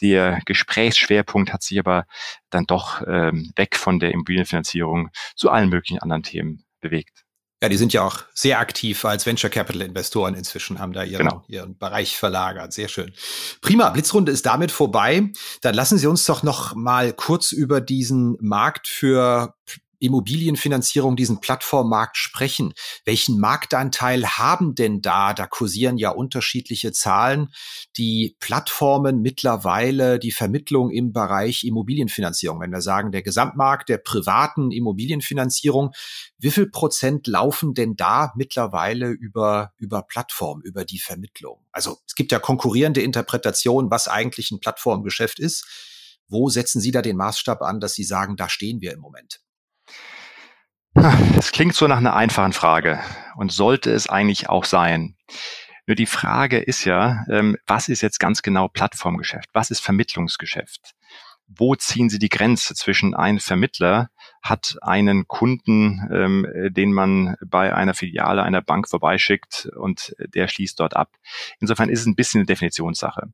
der 0.00 0.40
Gesprächsschwerpunkt 0.46 1.52
hat 1.52 1.64
sich 1.64 1.80
aber 1.80 2.04
dann 2.50 2.66
doch 2.66 3.02
ähm, 3.04 3.50
weg 3.56 3.76
von 3.76 3.98
der 3.98 4.12
Immobilienfinanzierung 4.12 5.10
zu 5.34 5.50
allen 5.50 5.70
möglichen 5.70 5.98
anderen 5.98 6.22
Themen 6.22 6.64
bewegt. 6.80 7.24
Ja, 7.62 7.68
die 7.68 7.76
sind 7.76 7.92
ja 7.92 8.02
auch 8.02 8.24
sehr 8.34 8.58
aktiv 8.58 9.04
als 9.04 9.24
Venture 9.24 9.48
Capital 9.48 9.82
Investoren 9.82 10.34
inzwischen, 10.34 10.80
haben 10.80 10.92
da 10.92 11.04
ihren, 11.04 11.28
genau. 11.28 11.44
ihren 11.46 11.78
Bereich 11.78 12.16
verlagert. 12.16 12.72
Sehr 12.72 12.88
schön. 12.88 13.12
Prima. 13.60 13.90
Blitzrunde 13.90 14.32
ist 14.32 14.44
damit 14.46 14.72
vorbei. 14.72 15.30
Dann 15.60 15.74
lassen 15.74 15.96
Sie 15.96 16.08
uns 16.08 16.26
doch 16.26 16.42
noch 16.42 16.74
mal 16.74 17.12
kurz 17.12 17.52
über 17.52 17.80
diesen 17.80 18.36
Markt 18.40 18.88
für 18.88 19.54
Immobilienfinanzierung, 20.02 21.14
diesen 21.14 21.40
Plattformmarkt 21.40 22.16
sprechen. 22.16 22.74
Welchen 23.04 23.38
Marktanteil 23.38 24.26
haben 24.26 24.74
denn 24.74 25.00
da? 25.00 25.32
Da 25.32 25.46
kursieren 25.46 25.96
ja 25.96 26.10
unterschiedliche 26.10 26.92
Zahlen. 26.92 27.48
Die 27.96 28.36
Plattformen 28.40 29.22
mittlerweile, 29.22 30.18
die 30.18 30.32
Vermittlung 30.32 30.90
im 30.90 31.12
Bereich 31.12 31.62
Immobilienfinanzierung. 31.62 32.60
Wenn 32.60 32.72
wir 32.72 32.82
sagen, 32.82 33.12
der 33.12 33.22
Gesamtmarkt 33.22 33.88
der 33.88 33.98
privaten 33.98 34.72
Immobilienfinanzierung, 34.72 35.92
wie 36.38 36.50
viel 36.50 36.68
Prozent 36.68 37.28
laufen 37.28 37.74
denn 37.74 37.94
da 37.94 38.32
mittlerweile 38.34 39.10
über, 39.10 39.72
über 39.76 40.02
Plattform, 40.02 40.62
über 40.62 40.84
die 40.84 40.98
Vermittlung? 40.98 41.64
Also 41.70 41.98
es 42.08 42.16
gibt 42.16 42.32
ja 42.32 42.40
konkurrierende 42.40 43.02
Interpretationen, 43.02 43.90
was 43.90 44.08
eigentlich 44.08 44.50
ein 44.50 44.58
Plattformgeschäft 44.58 45.38
ist. 45.38 45.64
Wo 46.28 46.48
setzen 46.48 46.80
Sie 46.80 46.90
da 46.90 47.02
den 47.02 47.16
Maßstab 47.16 47.62
an, 47.62 47.78
dass 47.78 47.94
Sie 47.94 48.04
sagen, 48.04 48.36
da 48.36 48.48
stehen 48.48 48.80
wir 48.80 48.92
im 48.92 49.00
Moment? 49.00 49.40
Das 50.94 51.52
klingt 51.52 51.74
so 51.74 51.86
nach 51.86 51.96
einer 51.96 52.14
einfachen 52.14 52.52
Frage 52.52 53.00
und 53.36 53.50
sollte 53.50 53.90
es 53.90 54.08
eigentlich 54.08 54.48
auch 54.48 54.64
sein. 54.64 55.16
Nur 55.86 55.96
die 55.96 56.06
Frage 56.06 56.58
ist 56.58 56.84
ja, 56.84 57.24
ähm, 57.30 57.56
was 57.66 57.88
ist 57.88 58.02
jetzt 58.02 58.20
ganz 58.20 58.42
genau 58.42 58.68
Plattformgeschäft? 58.68 59.48
Was 59.52 59.70
ist 59.70 59.80
Vermittlungsgeschäft? 59.80 60.92
Wo 61.48 61.74
ziehen 61.74 62.08
Sie 62.08 62.18
die 62.18 62.28
Grenze 62.28 62.74
zwischen 62.74 63.14
ein 63.14 63.38
Vermittler 63.38 64.10
hat 64.42 64.76
einen 64.80 65.26
Kunden, 65.26 66.08
ähm, 66.12 66.46
den 66.70 66.92
man 66.92 67.36
bei 67.44 67.74
einer 67.74 67.94
Filiale 67.94 68.42
einer 68.42 68.62
Bank 68.62 68.88
vorbeischickt 68.88 69.68
und 69.76 70.14
der 70.34 70.48
schließt 70.48 70.80
dort 70.80 70.96
ab. 70.96 71.10
Insofern 71.60 71.88
ist 71.88 72.00
es 72.00 72.06
ein 72.06 72.16
bisschen 72.16 72.40
eine 72.40 72.46
Definitionssache. 72.46 73.32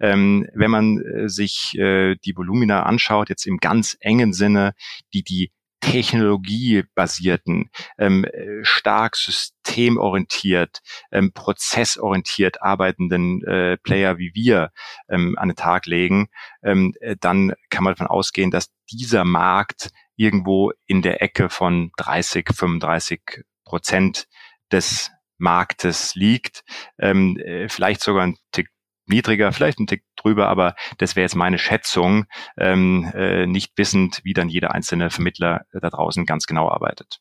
Ähm, 0.00 0.48
wenn 0.54 0.70
man 0.70 1.00
äh, 1.00 1.28
sich 1.28 1.74
äh, 1.78 2.16
die 2.24 2.36
Volumina 2.36 2.82
anschaut, 2.82 3.28
jetzt 3.28 3.46
im 3.46 3.58
ganz 3.58 3.96
engen 4.00 4.32
Sinne, 4.32 4.72
die 5.14 5.22
die 5.22 5.52
technologiebasierten, 5.80 7.70
ähm, 7.98 8.26
stark 8.62 9.16
systemorientiert, 9.16 10.80
ähm, 11.10 11.32
prozessorientiert 11.32 12.62
arbeitenden 12.62 13.42
äh, 13.44 13.76
Player 13.78 14.18
wie 14.18 14.32
wir 14.34 14.72
ähm, 15.08 15.36
an 15.38 15.48
den 15.48 15.56
Tag 15.56 15.86
legen, 15.86 16.28
ähm, 16.62 16.94
äh, 17.00 17.16
dann 17.20 17.54
kann 17.70 17.84
man 17.84 17.94
davon 17.94 18.06
ausgehen, 18.06 18.50
dass 18.50 18.70
dieser 18.90 19.24
Markt 19.24 19.90
irgendwo 20.16 20.72
in 20.86 21.02
der 21.02 21.22
Ecke 21.22 21.48
von 21.48 21.92
30, 21.96 22.50
35 22.54 23.42
Prozent 23.64 24.26
des 24.70 25.10
Marktes 25.38 26.14
liegt, 26.14 26.62
ähm, 26.98 27.38
äh, 27.38 27.68
vielleicht 27.68 28.02
sogar 28.02 28.24
ein 28.24 28.36
Tick 28.52 28.68
niedriger, 29.10 29.52
vielleicht 29.52 29.78
ein 29.78 29.86
Tick 29.86 30.04
drüber, 30.16 30.48
aber 30.48 30.74
das 30.98 31.16
wäre 31.16 31.24
jetzt 31.24 31.36
meine 31.36 31.58
Schätzung, 31.58 32.24
ähm, 32.56 33.10
äh, 33.14 33.46
nicht 33.46 33.76
wissend, 33.76 34.20
wie 34.24 34.32
dann 34.32 34.48
jeder 34.48 34.72
einzelne 34.72 35.10
Vermittler 35.10 35.66
äh, 35.72 35.80
da 35.80 35.90
draußen 35.90 36.24
ganz 36.26 36.46
genau 36.46 36.70
arbeitet. 36.70 37.20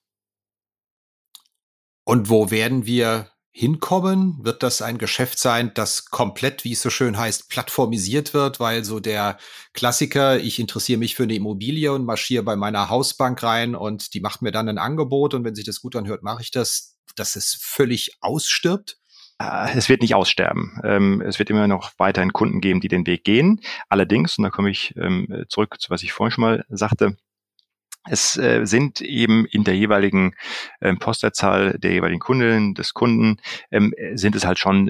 Und 2.06 2.30
wo 2.30 2.50
werden 2.50 2.86
wir 2.86 3.30
hinkommen? 3.52 4.40
Wird 4.42 4.64
das 4.64 4.82
ein 4.82 4.98
Geschäft 4.98 5.38
sein, 5.38 5.72
das 5.74 6.06
komplett, 6.06 6.64
wie 6.64 6.72
es 6.72 6.82
so 6.82 6.90
schön 6.90 7.18
heißt, 7.18 7.50
plattformisiert 7.50 8.34
wird, 8.34 8.60
weil 8.60 8.84
so 8.84 9.00
der 9.00 9.38
Klassiker, 9.74 10.40
ich 10.40 10.60
interessiere 10.60 11.00
mich 11.00 11.16
für 11.16 11.24
eine 11.24 11.36
Immobilie 11.36 11.92
und 11.92 12.06
marschiere 12.06 12.44
bei 12.44 12.56
meiner 12.56 12.90
Hausbank 12.90 13.44
rein 13.44 13.76
und 13.76 14.14
die 14.14 14.22
macht 14.22 14.42
mir 14.42 14.52
dann 14.52 14.70
ein 14.70 14.78
Angebot 14.78 15.34
und 15.34 15.44
wenn 15.44 15.56
sich 15.56 15.66
das 15.66 15.82
gut 15.82 15.96
anhört, 15.96 16.24
mache 16.24 16.42
ich 16.42 16.52
das, 16.52 16.98
dass 17.16 17.36
es 17.36 17.58
völlig 17.62 18.18
ausstirbt? 18.22 18.98
Äh, 19.40 19.78
es 19.78 19.90
wird 19.90 20.02
nicht 20.02 20.16
aussterben. 20.16 20.80
Ähm, 20.84 21.22
es 21.22 21.40
wird 21.40 21.50
immer 21.50 21.68
noch 21.68 21.92
weiterhin 21.98 22.34
Kunden 22.34 22.62
geben, 22.62 22.82
die 22.82 22.88
den 22.88 23.08
Weg 23.08 23.24
gehen. 23.24 23.62
Allerdings, 23.88 24.38
und 24.38 24.44
da 24.44 24.50
komme 24.50 24.70
ich 24.70 24.96
ähm, 24.98 25.46
zurück 25.50 25.80
zu 25.80 25.90
was 25.90 26.04
ich 26.04 26.12
vorhin 26.12 26.32
schon 26.32 26.44
mal 26.44 26.66
sagte, 26.70 27.18
es 28.10 28.38
äh, 28.38 28.66
sind 28.66 29.02
eben 29.02 29.46
in 29.46 29.64
der 29.64 29.76
jeweiligen 29.76 30.34
ähm, 30.82 31.00
Postleitzahl 31.00 31.78
der 31.78 31.92
jeweiligen 31.92 32.22
Kundin, 32.22 32.74
des 32.74 32.94
Kunden, 32.94 33.38
sind 34.14 34.36
es 34.36 34.46
halt 34.46 34.58
schon 34.58 34.90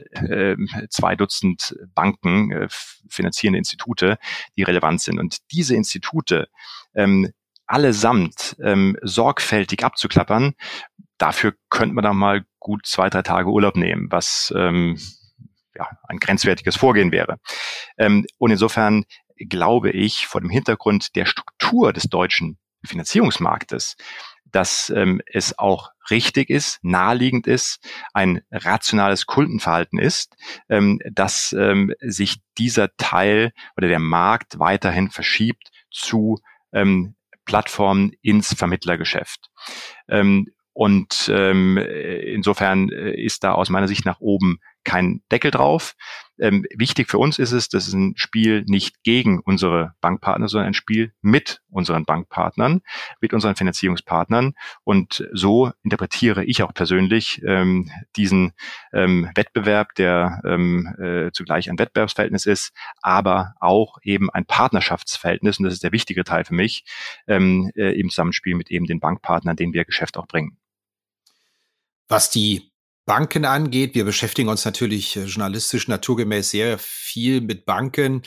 zwei 0.89 1.15
Dutzend 1.15 1.75
Banken, 1.95 2.51
äh, 2.51 2.67
finanzierende 3.09 3.57
Institute, 3.57 4.17
die 4.55 4.63
relevant 4.63 5.01
sind. 5.01 5.19
Und 5.19 5.37
diese 5.51 5.75
Institute 5.75 6.47
allesamt 7.67 8.57
sorgfältig 9.03 9.83
abzuklappern, 9.83 10.55
dafür 11.17 11.53
könnte 11.69 11.93
man 11.93 12.03
dann 12.03 12.17
mal 12.17 12.45
gut 12.59 12.85
zwei, 12.85 13.09
drei 13.09 13.21
Tage 13.21 13.49
Urlaub 13.49 13.75
nehmen, 13.75 14.07
was 14.11 14.53
ähm, 14.55 14.99
ja, 15.75 15.89
ein 16.07 16.19
grenzwertiges 16.19 16.75
Vorgehen 16.75 17.11
wäre. 17.11 17.39
Ähm, 17.97 18.25
und 18.37 18.51
insofern 18.51 19.05
glaube 19.47 19.91
ich, 19.91 20.27
vor 20.27 20.41
dem 20.41 20.49
Hintergrund 20.49 21.15
der 21.15 21.25
Struktur 21.25 21.93
des 21.93 22.03
deutschen 22.03 22.57
Finanzierungsmarktes, 22.85 23.95
dass 24.51 24.89
ähm, 24.89 25.21
es 25.31 25.57
auch 25.57 25.91
richtig 26.09 26.49
ist, 26.49 26.79
naheliegend 26.81 27.45
ist, 27.45 27.79
ein 28.13 28.41
rationales 28.51 29.25
Kundenverhalten 29.25 29.99
ist, 29.99 30.35
ähm, 30.69 30.99
dass 31.11 31.53
ähm, 31.57 31.93
sich 31.99 32.37
dieser 32.57 32.95
Teil 32.97 33.51
oder 33.77 33.87
der 33.87 33.99
Markt 33.99 34.59
weiterhin 34.59 35.11
verschiebt 35.11 35.69
zu 35.91 36.39
ähm, 36.73 37.15
Plattformen 37.45 38.11
ins 38.21 38.53
Vermittlergeschäft. 38.53 39.49
Ähm, 40.07 40.47
und 40.79 41.29
ähm, 41.35 41.77
insofern 41.77 42.87
äh, 42.87 43.11
ist 43.11 43.43
da 43.43 43.51
aus 43.51 43.69
meiner 43.69 43.89
Sicht 43.89 44.05
nach 44.05 44.21
oben 44.21 44.59
kein 44.85 45.21
Deckel 45.29 45.51
drauf. 45.51 45.93
Ähm, 46.39 46.65
wichtig 46.73 47.09
für 47.09 47.17
uns 47.17 47.37
ist 47.37 47.51
es, 47.51 47.67
das 47.67 47.85
ist 47.85 47.93
ein 47.95 48.13
Spiel 48.15 48.63
nicht 48.65 49.03
gegen 49.03 49.41
unsere 49.41 49.91
Bankpartner, 49.99 50.47
sondern 50.47 50.67
ein 50.67 50.73
Spiel 50.73 51.11
mit 51.19 51.59
unseren 51.69 52.05
Bankpartnern, 52.05 52.79
mit 53.19 53.33
unseren 53.33 53.57
Finanzierungspartnern. 53.57 54.53
Und 54.85 55.27
so 55.33 55.73
interpretiere 55.83 56.45
ich 56.45 56.63
auch 56.63 56.73
persönlich 56.73 57.41
ähm, 57.45 57.91
diesen 58.15 58.53
ähm, 58.93 59.29
Wettbewerb, 59.35 59.95
der 59.95 60.41
ähm, 60.45 60.95
äh, 60.97 61.31
zugleich 61.33 61.69
ein 61.69 61.77
Wettbewerbsverhältnis 61.77 62.45
ist, 62.45 62.71
aber 63.01 63.53
auch 63.59 63.97
eben 64.01 64.29
ein 64.29 64.45
Partnerschaftsverhältnis. 64.45 65.59
Und 65.59 65.65
das 65.65 65.73
ist 65.73 65.83
der 65.83 65.91
wichtige 65.91 66.23
Teil 66.23 66.45
für 66.45 66.55
mich 66.55 66.85
ähm, 67.27 67.69
äh, 67.75 67.99
im 67.99 68.09
Zusammenspiel 68.09 68.55
mit 68.55 68.71
eben 68.71 68.85
den 68.85 69.01
Bankpartnern, 69.01 69.57
denen 69.57 69.73
wir 69.73 69.83
Geschäft 69.83 70.15
auch 70.15 70.25
bringen. 70.25 70.57
Was 72.09 72.31
die 72.31 72.71
Banken 73.05 73.45
angeht, 73.45 73.95
wir 73.95 74.03
beschäftigen 74.03 74.49
uns 74.49 74.65
natürlich 74.65 75.15
äh, 75.15 75.23
journalistisch 75.23 75.87
naturgemäß 75.87 76.49
sehr 76.49 76.77
viel 76.77 77.41
mit 77.41 77.65
Banken. 77.65 78.23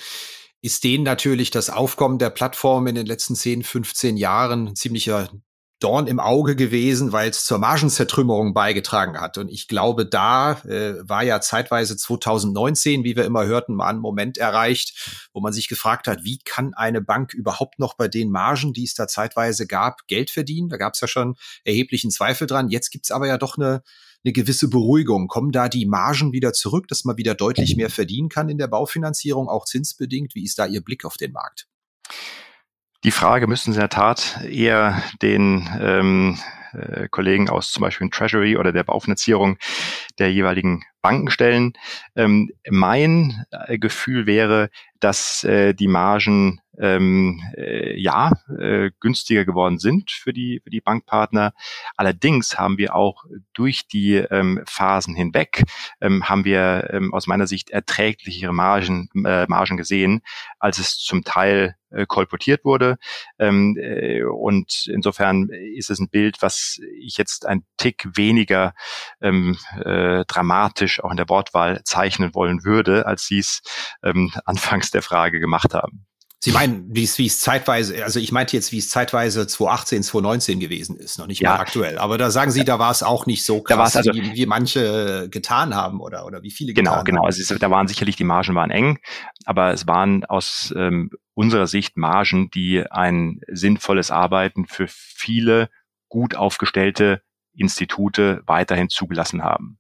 Ist 0.61 0.85
denen 0.85 1.05
natürlich 1.05 1.51
das 1.51 1.71
Aufkommen 1.71 2.19
der 2.19 2.31
Plattform 2.31 2.87
in 2.87 2.95
den 2.95 3.07
letzten 3.07 3.35
10, 3.35 3.65
15 3.65 4.17
Jahren 4.17 4.69
ein 4.69 4.77
ziemlicher 4.77 5.31
Dorn 5.83 6.07
im 6.07 6.21
Auge 6.21 6.57
gewesen, 6.57 7.13
weil 7.13 7.31
es 7.31 7.45
zur 7.45 7.59
Margenzertrümmerung 7.59 8.55
beigetragen 8.55 9.21
hat. 9.21 9.39
Und 9.39 9.51
ich 9.51 9.69
glaube, 9.69 10.07
da 10.07 10.53
äh, 10.65 10.95
war 11.09 11.23
ja 11.23 11.41
zeitweise 11.41 11.97
2019, 11.97 13.05
wie 13.05 13.17
wir 13.17 13.25
immer 13.25 13.45
hörten, 13.45 13.75
mal 13.75 13.89
ein 13.89 13.99
Moment 13.99 14.39
erreicht, 14.39 15.29
wo 15.33 15.41
man 15.41 15.53
sich 15.53 15.69
gefragt 15.69 16.07
hat, 16.07 16.25
wie 16.25 16.39
kann 16.39 16.75
eine 16.75 17.01
Bank 17.01 17.35
überhaupt 17.35 17.79
noch 17.79 17.95
bei 17.95 18.09
den 18.09 18.31
Margen, 18.31 18.73
die 18.73 18.85
es 18.85 18.95
da 18.95 19.09
zeitweise 19.09 19.67
gab, 19.67 20.07
Geld 20.07 20.31
verdienen? 20.31 20.69
Da 20.69 20.77
gab 20.77 20.95
es 20.95 21.01
ja 21.01 21.09
schon 21.09 21.37
erheblichen 21.65 22.11
Zweifel 22.11 22.47
dran. 22.47 22.69
Jetzt 22.69 22.91
gibt's 22.91 23.11
aber 23.11 23.27
ja 23.27 23.39
doch 23.39 23.57
eine 23.57 23.83
eine 24.25 24.33
gewisse 24.33 24.69
Beruhigung. 24.69 25.27
Kommen 25.29 25.53
da 25.53 25.69
die 25.69 25.87
Margen 25.87 26.33
wieder 26.33 26.53
zurück, 26.53 26.89
dass 26.89 27.05
man 27.05 27.17
wieder 27.17 27.35
deutlich 27.35 27.77
mehr 27.77 27.91
verdienen 27.91 28.29
kann 28.29 28.49
in 28.49 28.59
der 28.59 28.69
Baufinanzierung, 28.69 29.49
auch 29.49 29.65
zinsbedingt? 29.65 30.35
Wie 30.35 30.45
ist 30.45 30.59
da 30.59 30.67
Ihr 30.67 30.81
Blick 30.81 31.05
auf 31.05 31.17
den 31.17 31.33
Markt? 31.33 31.67
Die 33.05 33.11
Frage 33.11 33.49
müssen 33.49 33.73
Sie 33.73 33.79
in 33.79 33.81
der 33.81 33.89
Tat 33.89 34.41
eher 34.49 35.03
den 35.23 35.69
ähm, 35.81 36.39
äh, 36.73 37.09
Kollegen 37.09 37.51
aus 37.51 37.73
zum 37.73 37.81
Beispiel 37.81 38.09
Treasury 38.11 38.57
oder 38.57 38.71
der 38.71 38.85
Baufinanzierung 38.85 39.59
der 40.21 40.33
jeweiligen 40.33 40.85
Banken 41.01 41.31
stellen. 41.31 41.73
Ähm, 42.15 42.53
mein 42.71 43.45
äh, 43.51 43.77
Gefühl 43.79 44.27
wäre, 44.27 44.71
dass 45.01 45.43
äh, 45.43 45.75
die 45.75 45.89
Margen 45.89 46.61
ähm, 46.79 47.43
äh, 47.57 47.99
ja 48.01 48.33
äh, 48.59 48.91
günstiger 49.01 49.45
geworden 49.45 49.79
sind 49.79 50.11
für 50.11 50.33
die 50.33 50.61
für 50.63 50.71
die 50.71 50.81
Bankpartner. 50.81 51.53
Allerdings 51.97 52.59
haben 52.59 52.79
wir 52.79 52.95
auch 52.95 53.25
durch 53.53 53.87
die 53.89 54.15
ähm, 54.15 54.61
Phasen 54.67 55.15
hinweg 55.15 55.65
ähm, 56.01 56.29
haben 56.29 56.45
wir 56.45 56.91
ähm, 56.93 57.13
aus 57.13 57.27
meiner 57.27 57.47
Sicht 57.47 57.71
erträglichere 57.71 58.53
Margen 58.53 59.09
äh, 59.25 59.47
Margen 59.49 59.77
gesehen, 59.77 60.23
als 60.59 60.79
es 60.79 60.99
zum 60.99 61.25
Teil 61.25 61.77
äh, 61.93 62.07
kolportiert 62.07 62.65
wurde. 62.65 62.97
Ähm, 63.39 63.77
äh, 63.79 64.23
und 64.25 64.87
insofern 64.87 65.51
ist 65.51 65.91
es 65.91 65.99
ein 65.99 66.09
Bild, 66.09 66.41
was 66.41 66.81
ich 66.99 67.19
jetzt 67.19 67.47
ein 67.47 67.65
Tick 67.77 68.09
weniger 68.15 68.75
ähm, 69.21 69.59
äh, 69.85 70.25
dramatisch 70.27 71.03
auch 71.05 71.11
in 71.11 71.17
der 71.19 71.29
Wortwahl 71.29 71.83
zeichnen 71.85 72.35
wollen 72.35 72.65
würde, 72.65 73.07
als 73.07 73.27
Sie 73.27 73.39
es 73.39 73.63
ähm, 74.03 74.33
anfangs 74.45 74.91
der 74.91 75.03
Frage 75.03 75.39
gemacht 75.39 75.75
haben. 75.75 76.07
Sie 76.45 76.51
meinen, 76.51 76.93
wie 76.93 77.05
es, 77.05 77.19
wie 77.19 77.27
es 77.27 77.39
zeitweise, 77.39 78.03
also 78.03 78.19
ich 78.19 78.33
meinte 78.33 78.57
jetzt, 78.57 78.73
wie 78.73 78.79
es 78.79 78.89
zeitweise 78.89 79.47
2018, 79.47 80.03
2019 80.03 80.59
gewesen 80.59 80.97
ist, 80.97 81.21
noch 81.21 81.29
nicht 81.29 81.41
ja. 81.41 81.51
mal 81.51 81.61
aktuell. 81.61 81.99
Aber 81.99 82.19
da 82.19 82.33
sagen 82.33 82.51
Sie, 82.51 82.65
da 82.65 82.81
war 82.81 82.91
es 82.91 83.05
auch 83.05 83.27
nicht 83.27 83.45
so 83.45 83.63
krass, 83.63 83.95
also, 83.95 84.13
wie, 84.13 84.35
wie 84.35 84.47
manche 84.47 85.29
getan 85.31 85.77
haben 85.77 86.01
oder, 86.01 86.27
oder 86.27 86.43
wie 86.43 86.51
viele 86.51 86.73
genau, 86.73 86.91
getan 86.91 87.05
genau. 87.05 87.19
haben. 87.19 87.31
Genau, 87.31 87.39
genau. 87.39 87.45
Also 87.45 87.59
da 87.59 87.71
waren 87.71 87.87
sicherlich, 87.87 88.17
die 88.17 88.25
Margen 88.25 88.57
waren 88.57 88.73
eng, 88.73 88.99
aber 89.45 89.73
es 89.73 89.87
waren 89.87 90.25
aus 90.25 90.75
ähm, 90.77 91.13
unserer 91.35 91.69
Sicht 91.69 91.97
Margen, 91.97 92.51
die 92.51 92.91
ein 92.91 93.41
sinnvolles 93.47 94.11
Arbeiten 94.11 94.67
für 94.67 94.87
viele 94.89 95.71
gut 96.09 96.35
aufgestellte 96.35 97.23
Institute 97.55 98.43
weiterhin 98.47 98.89
zugelassen 98.89 99.45
haben. 99.45 99.79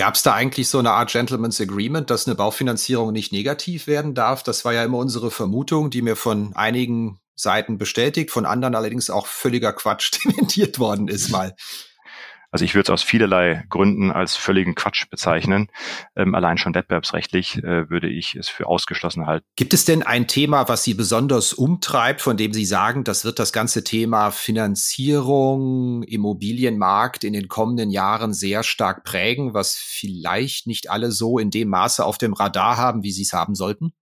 Gab 0.00 0.14
es 0.14 0.22
da 0.22 0.32
eigentlich 0.32 0.70
so 0.70 0.78
eine 0.78 0.92
Art 0.92 1.10
Gentleman's 1.10 1.60
Agreement, 1.60 2.08
dass 2.08 2.26
eine 2.26 2.34
Baufinanzierung 2.34 3.12
nicht 3.12 3.32
negativ 3.32 3.86
werden 3.86 4.14
darf? 4.14 4.42
Das 4.42 4.64
war 4.64 4.72
ja 4.72 4.82
immer 4.82 4.96
unsere 4.96 5.30
Vermutung, 5.30 5.90
die 5.90 6.00
mir 6.00 6.16
von 6.16 6.56
einigen 6.56 7.20
Seiten 7.34 7.76
bestätigt, 7.76 8.30
von 8.30 8.46
anderen 8.46 8.74
allerdings 8.74 9.10
auch 9.10 9.26
völliger 9.26 9.74
Quatsch 9.74 10.12
dementiert 10.24 10.78
worden 10.78 11.06
ist 11.08 11.28
mal. 11.28 11.54
Also 12.50 12.64
ich 12.64 12.74
würde 12.74 12.84
es 12.84 12.90
aus 12.90 13.02
vielerlei 13.02 13.64
Gründen 13.68 14.10
als 14.10 14.36
völligen 14.36 14.74
Quatsch 14.74 15.08
bezeichnen. 15.08 15.68
Ähm, 16.16 16.34
allein 16.34 16.58
schon 16.58 16.74
wettbewerbsrechtlich 16.74 17.58
äh, 17.58 17.88
würde 17.88 18.08
ich 18.08 18.34
es 18.34 18.48
für 18.48 18.66
ausgeschlossen 18.66 19.26
halten. 19.26 19.46
Gibt 19.56 19.72
es 19.72 19.84
denn 19.84 20.02
ein 20.02 20.26
Thema, 20.26 20.68
was 20.68 20.82
Sie 20.82 20.94
besonders 20.94 21.52
umtreibt, 21.52 22.20
von 22.20 22.36
dem 22.36 22.52
Sie 22.52 22.64
sagen, 22.64 23.04
das 23.04 23.24
wird 23.24 23.38
das 23.38 23.52
ganze 23.52 23.84
Thema 23.84 24.30
Finanzierung, 24.32 26.02
Immobilienmarkt 26.02 27.22
in 27.22 27.32
den 27.32 27.48
kommenden 27.48 27.90
Jahren 27.90 28.34
sehr 28.34 28.62
stark 28.62 29.04
prägen, 29.04 29.54
was 29.54 29.76
vielleicht 29.76 30.66
nicht 30.66 30.90
alle 30.90 31.12
so 31.12 31.38
in 31.38 31.50
dem 31.50 31.68
Maße 31.68 32.04
auf 32.04 32.18
dem 32.18 32.32
Radar 32.32 32.76
haben, 32.76 33.02
wie 33.02 33.12
sie 33.12 33.22
es 33.22 33.32
haben 33.32 33.54
sollten? 33.54 33.92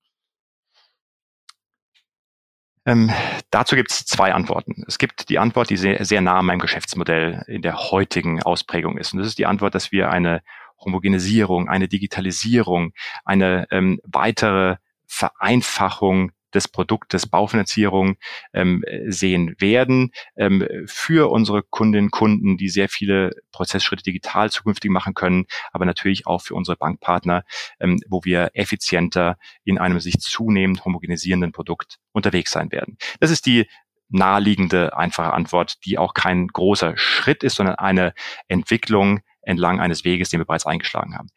Ähm, 2.89 3.13
dazu 3.51 3.77
gibt 3.77 3.91
es 3.91 4.07
zwei 4.07 4.33
Antworten. 4.33 4.83
Es 4.87 4.97
gibt 4.97 5.29
die 5.29 5.39
Antwort, 5.39 5.69
die 5.69 5.77
sehr, 5.77 6.03
sehr 6.07 6.23
nah 6.23 6.39
an 6.39 6.47
meinem 6.47 6.59
Geschäftsmodell 6.59 7.45
in 7.47 7.61
der 7.61 7.91
heutigen 7.91 8.43
Ausprägung 8.43 8.97
ist. 8.97 9.13
Und 9.13 9.19
das 9.19 9.29
ist 9.29 9.39
die 9.39 9.45
Antwort, 9.45 9.75
dass 9.75 9.93
wir 9.93 10.11
eine 10.11 10.41
Homogenisierung, 10.83 11.69
eine 11.69 11.87
Digitalisierung, 11.87 12.95
eine 13.27 13.67
ähm, 13.71 14.01
weitere 14.05 14.77
Vereinfachung 15.07 16.33
des 16.55 16.69
Produktes 16.69 17.27
Baufinanzierung 17.27 18.17
ähm, 18.53 18.85
sehen 19.07 19.55
werden 19.59 20.13
ähm, 20.37 20.67
für 20.87 21.31
unsere 21.31 21.63
Kundinnen 21.63 22.07
und 22.07 22.11
Kunden, 22.11 22.57
die 22.57 22.69
sehr 22.69 22.89
viele 22.89 23.33
Prozessschritte 23.53 24.03
digital 24.03 24.51
zukünftig 24.51 24.91
machen 24.91 25.15
können, 25.15 25.47
aber 25.73 25.85
natürlich 25.85 26.27
auch 26.27 26.43
für 26.43 26.55
unsere 26.55 26.77
Bankpartner, 26.77 27.45
ähm, 27.81 28.01
wo 28.09 28.23
wir 28.25 28.51
effizienter 28.55 29.37
in 29.65 29.79
einem 29.79 30.01
sich 30.01 30.19
zunehmend 30.21 30.85
homogenisierenden 30.85 31.53
Produkt 31.53 31.99
unterwegs 32.13 32.51
sein 32.51 32.73
werden. 32.73 32.97
Das 33.21 33.31
ist 33.31 33.47
die 33.47 33.67
naheliegende, 34.09 34.97
einfache 34.97 35.33
Antwort, 35.33 35.85
die 35.85 35.99
auch 35.99 36.15
kein 36.15 36.49
großer 36.49 36.97
Schritt 36.97 37.43
ist, 37.43 37.57
sondern 37.57 37.77
eine 37.77 38.15
Entwicklung 38.49 39.21
entlang 39.43 39.81
eines 39.81 40.05
Weges, 40.05 40.31
den 40.31 40.41
wir 40.41 40.47
bereits 40.47 40.67
eingeschlagen 40.67 41.17
haben. 41.17 41.29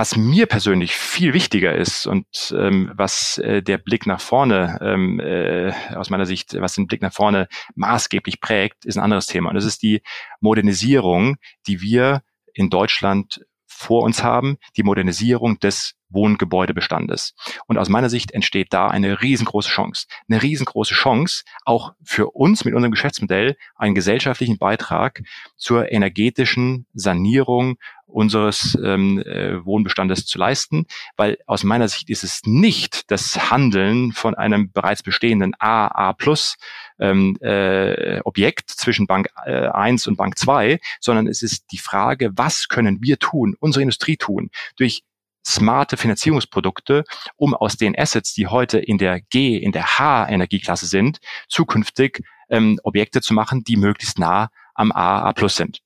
Was 0.00 0.16
mir 0.16 0.46
persönlich 0.46 0.94
viel 0.96 1.34
wichtiger 1.34 1.74
ist 1.74 2.06
und 2.06 2.24
ähm, 2.56 2.90
was 2.94 3.36
äh, 3.36 3.62
der 3.62 3.76
Blick 3.76 4.06
nach 4.06 4.18
vorne, 4.18 4.78
ähm, 4.80 5.20
äh, 5.20 5.74
aus 5.94 6.08
meiner 6.08 6.24
Sicht, 6.24 6.58
was 6.58 6.72
den 6.72 6.86
Blick 6.86 7.02
nach 7.02 7.12
vorne 7.12 7.48
maßgeblich 7.74 8.40
prägt, 8.40 8.86
ist 8.86 8.96
ein 8.96 9.04
anderes 9.04 9.26
Thema. 9.26 9.50
Und 9.50 9.56
das 9.56 9.66
ist 9.66 9.82
die 9.82 10.00
Modernisierung, 10.40 11.36
die 11.66 11.82
wir 11.82 12.22
in 12.54 12.70
Deutschland 12.70 13.44
vor 13.66 14.02
uns 14.02 14.22
haben, 14.22 14.56
die 14.78 14.84
Modernisierung 14.84 15.58
des 15.58 15.96
Wohngebäudebestandes. 16.08 17.34
Und 17.66 17.76
aus 17.76 17.90
meiner 17.90 18.08
Sicht 18.08 18.32
entsteht 18.32 18.72
da 18.72 18.88
eine 18.88 19.20
riesengroße 19.20 19.68
Chance. 19.68 20.06
Eine 20.28 20.42
riesengroße 20.42 20.94
Chance, 20.94 21.44
auch 21.64 21.92
für 22.02 22.30
uns 22.30 22.64
mit 22.64 22.74
unserem 22.74 22.90
Geschäftsmodell 22.90 23.56
einen 23.76 23.94
gesellschaftlichen 23.94 24.56
Beitrag 24.56 25.22
zur 25.56 25.92
energetischen 25.92 26.86
Sanierung 26.94 27.76
unseres 28.12 28.78
ähm, 28.82 29.18
äh, 29.20 29.64
Wohnbestandes 29.64 30.26
zu 30.26 30.38
leisten, 30.38 30.86
weil 31.16 31.38
aus 31.46 31.64
meiner 31.64 31.88
Sicht 31.88 32.10
ist 32.10 32.24
es 32.24 32.42
nicht 32.44 33.10
das 33.10 33.50
Handeln 33.50 34.12
von 34.12 34.34
einem 34.34 34.72
bereits 34.72 35.02
bestehenden 35.02 35.54
AA 35.58 36.12
Plus 36.14 36.56
ähm, 36.98 37.36
äh, 37.40 38.20
Objekt 38.24 38.70
zwischen 38.70 39.06
Bank 39.06 39.28
äh, 39.44 39.68
1 39.68 40.06
und 40.06 40.16
Bank 40.16 40.38
2, 40.38 40.78
sondern 41.00 41.26
es 41.26 41.42
ist 41.42 41.72
die 41.72 41.78
Frage, 41.78 42.30
was 42.34 42.68
können 42.68 42.98
wir 43.00 43.18
tun, 43.18 43.56
unsere 43.58 43.82
Industrie 43.82 44.16
tun, 44.16 44.50
durch 44.76 45.02
smarte 45.46 45.96
Finanzierungsprodukte, 45.96 47.04
um 47.36 47.54
aus 47.54 47.76
den 47.76 47.98
Assets, 47.98 48.34
die 48.34 48.46
heute 48.46 48.78
in 48.78 48.98
der 48.98 49.20
G, 49.20 49.56
in 49.56 49.72
der 49.72 49.98
H-Energieklasse 49.98 50.86
sind, 50.86 51.18
zukünftig 51.48 52.22
ähm, 52.50 52.78
Objekte 52.82 53.20
zu 53.20 53.34
machen, 53.34 53.64
die 53.64 53.76
möglichst 53.76 54.18
nah 54.18 54.50
am 54.74 54.92
AA 54.92 55.32
Plus 55.32 55.56
sind. 55.56 55.80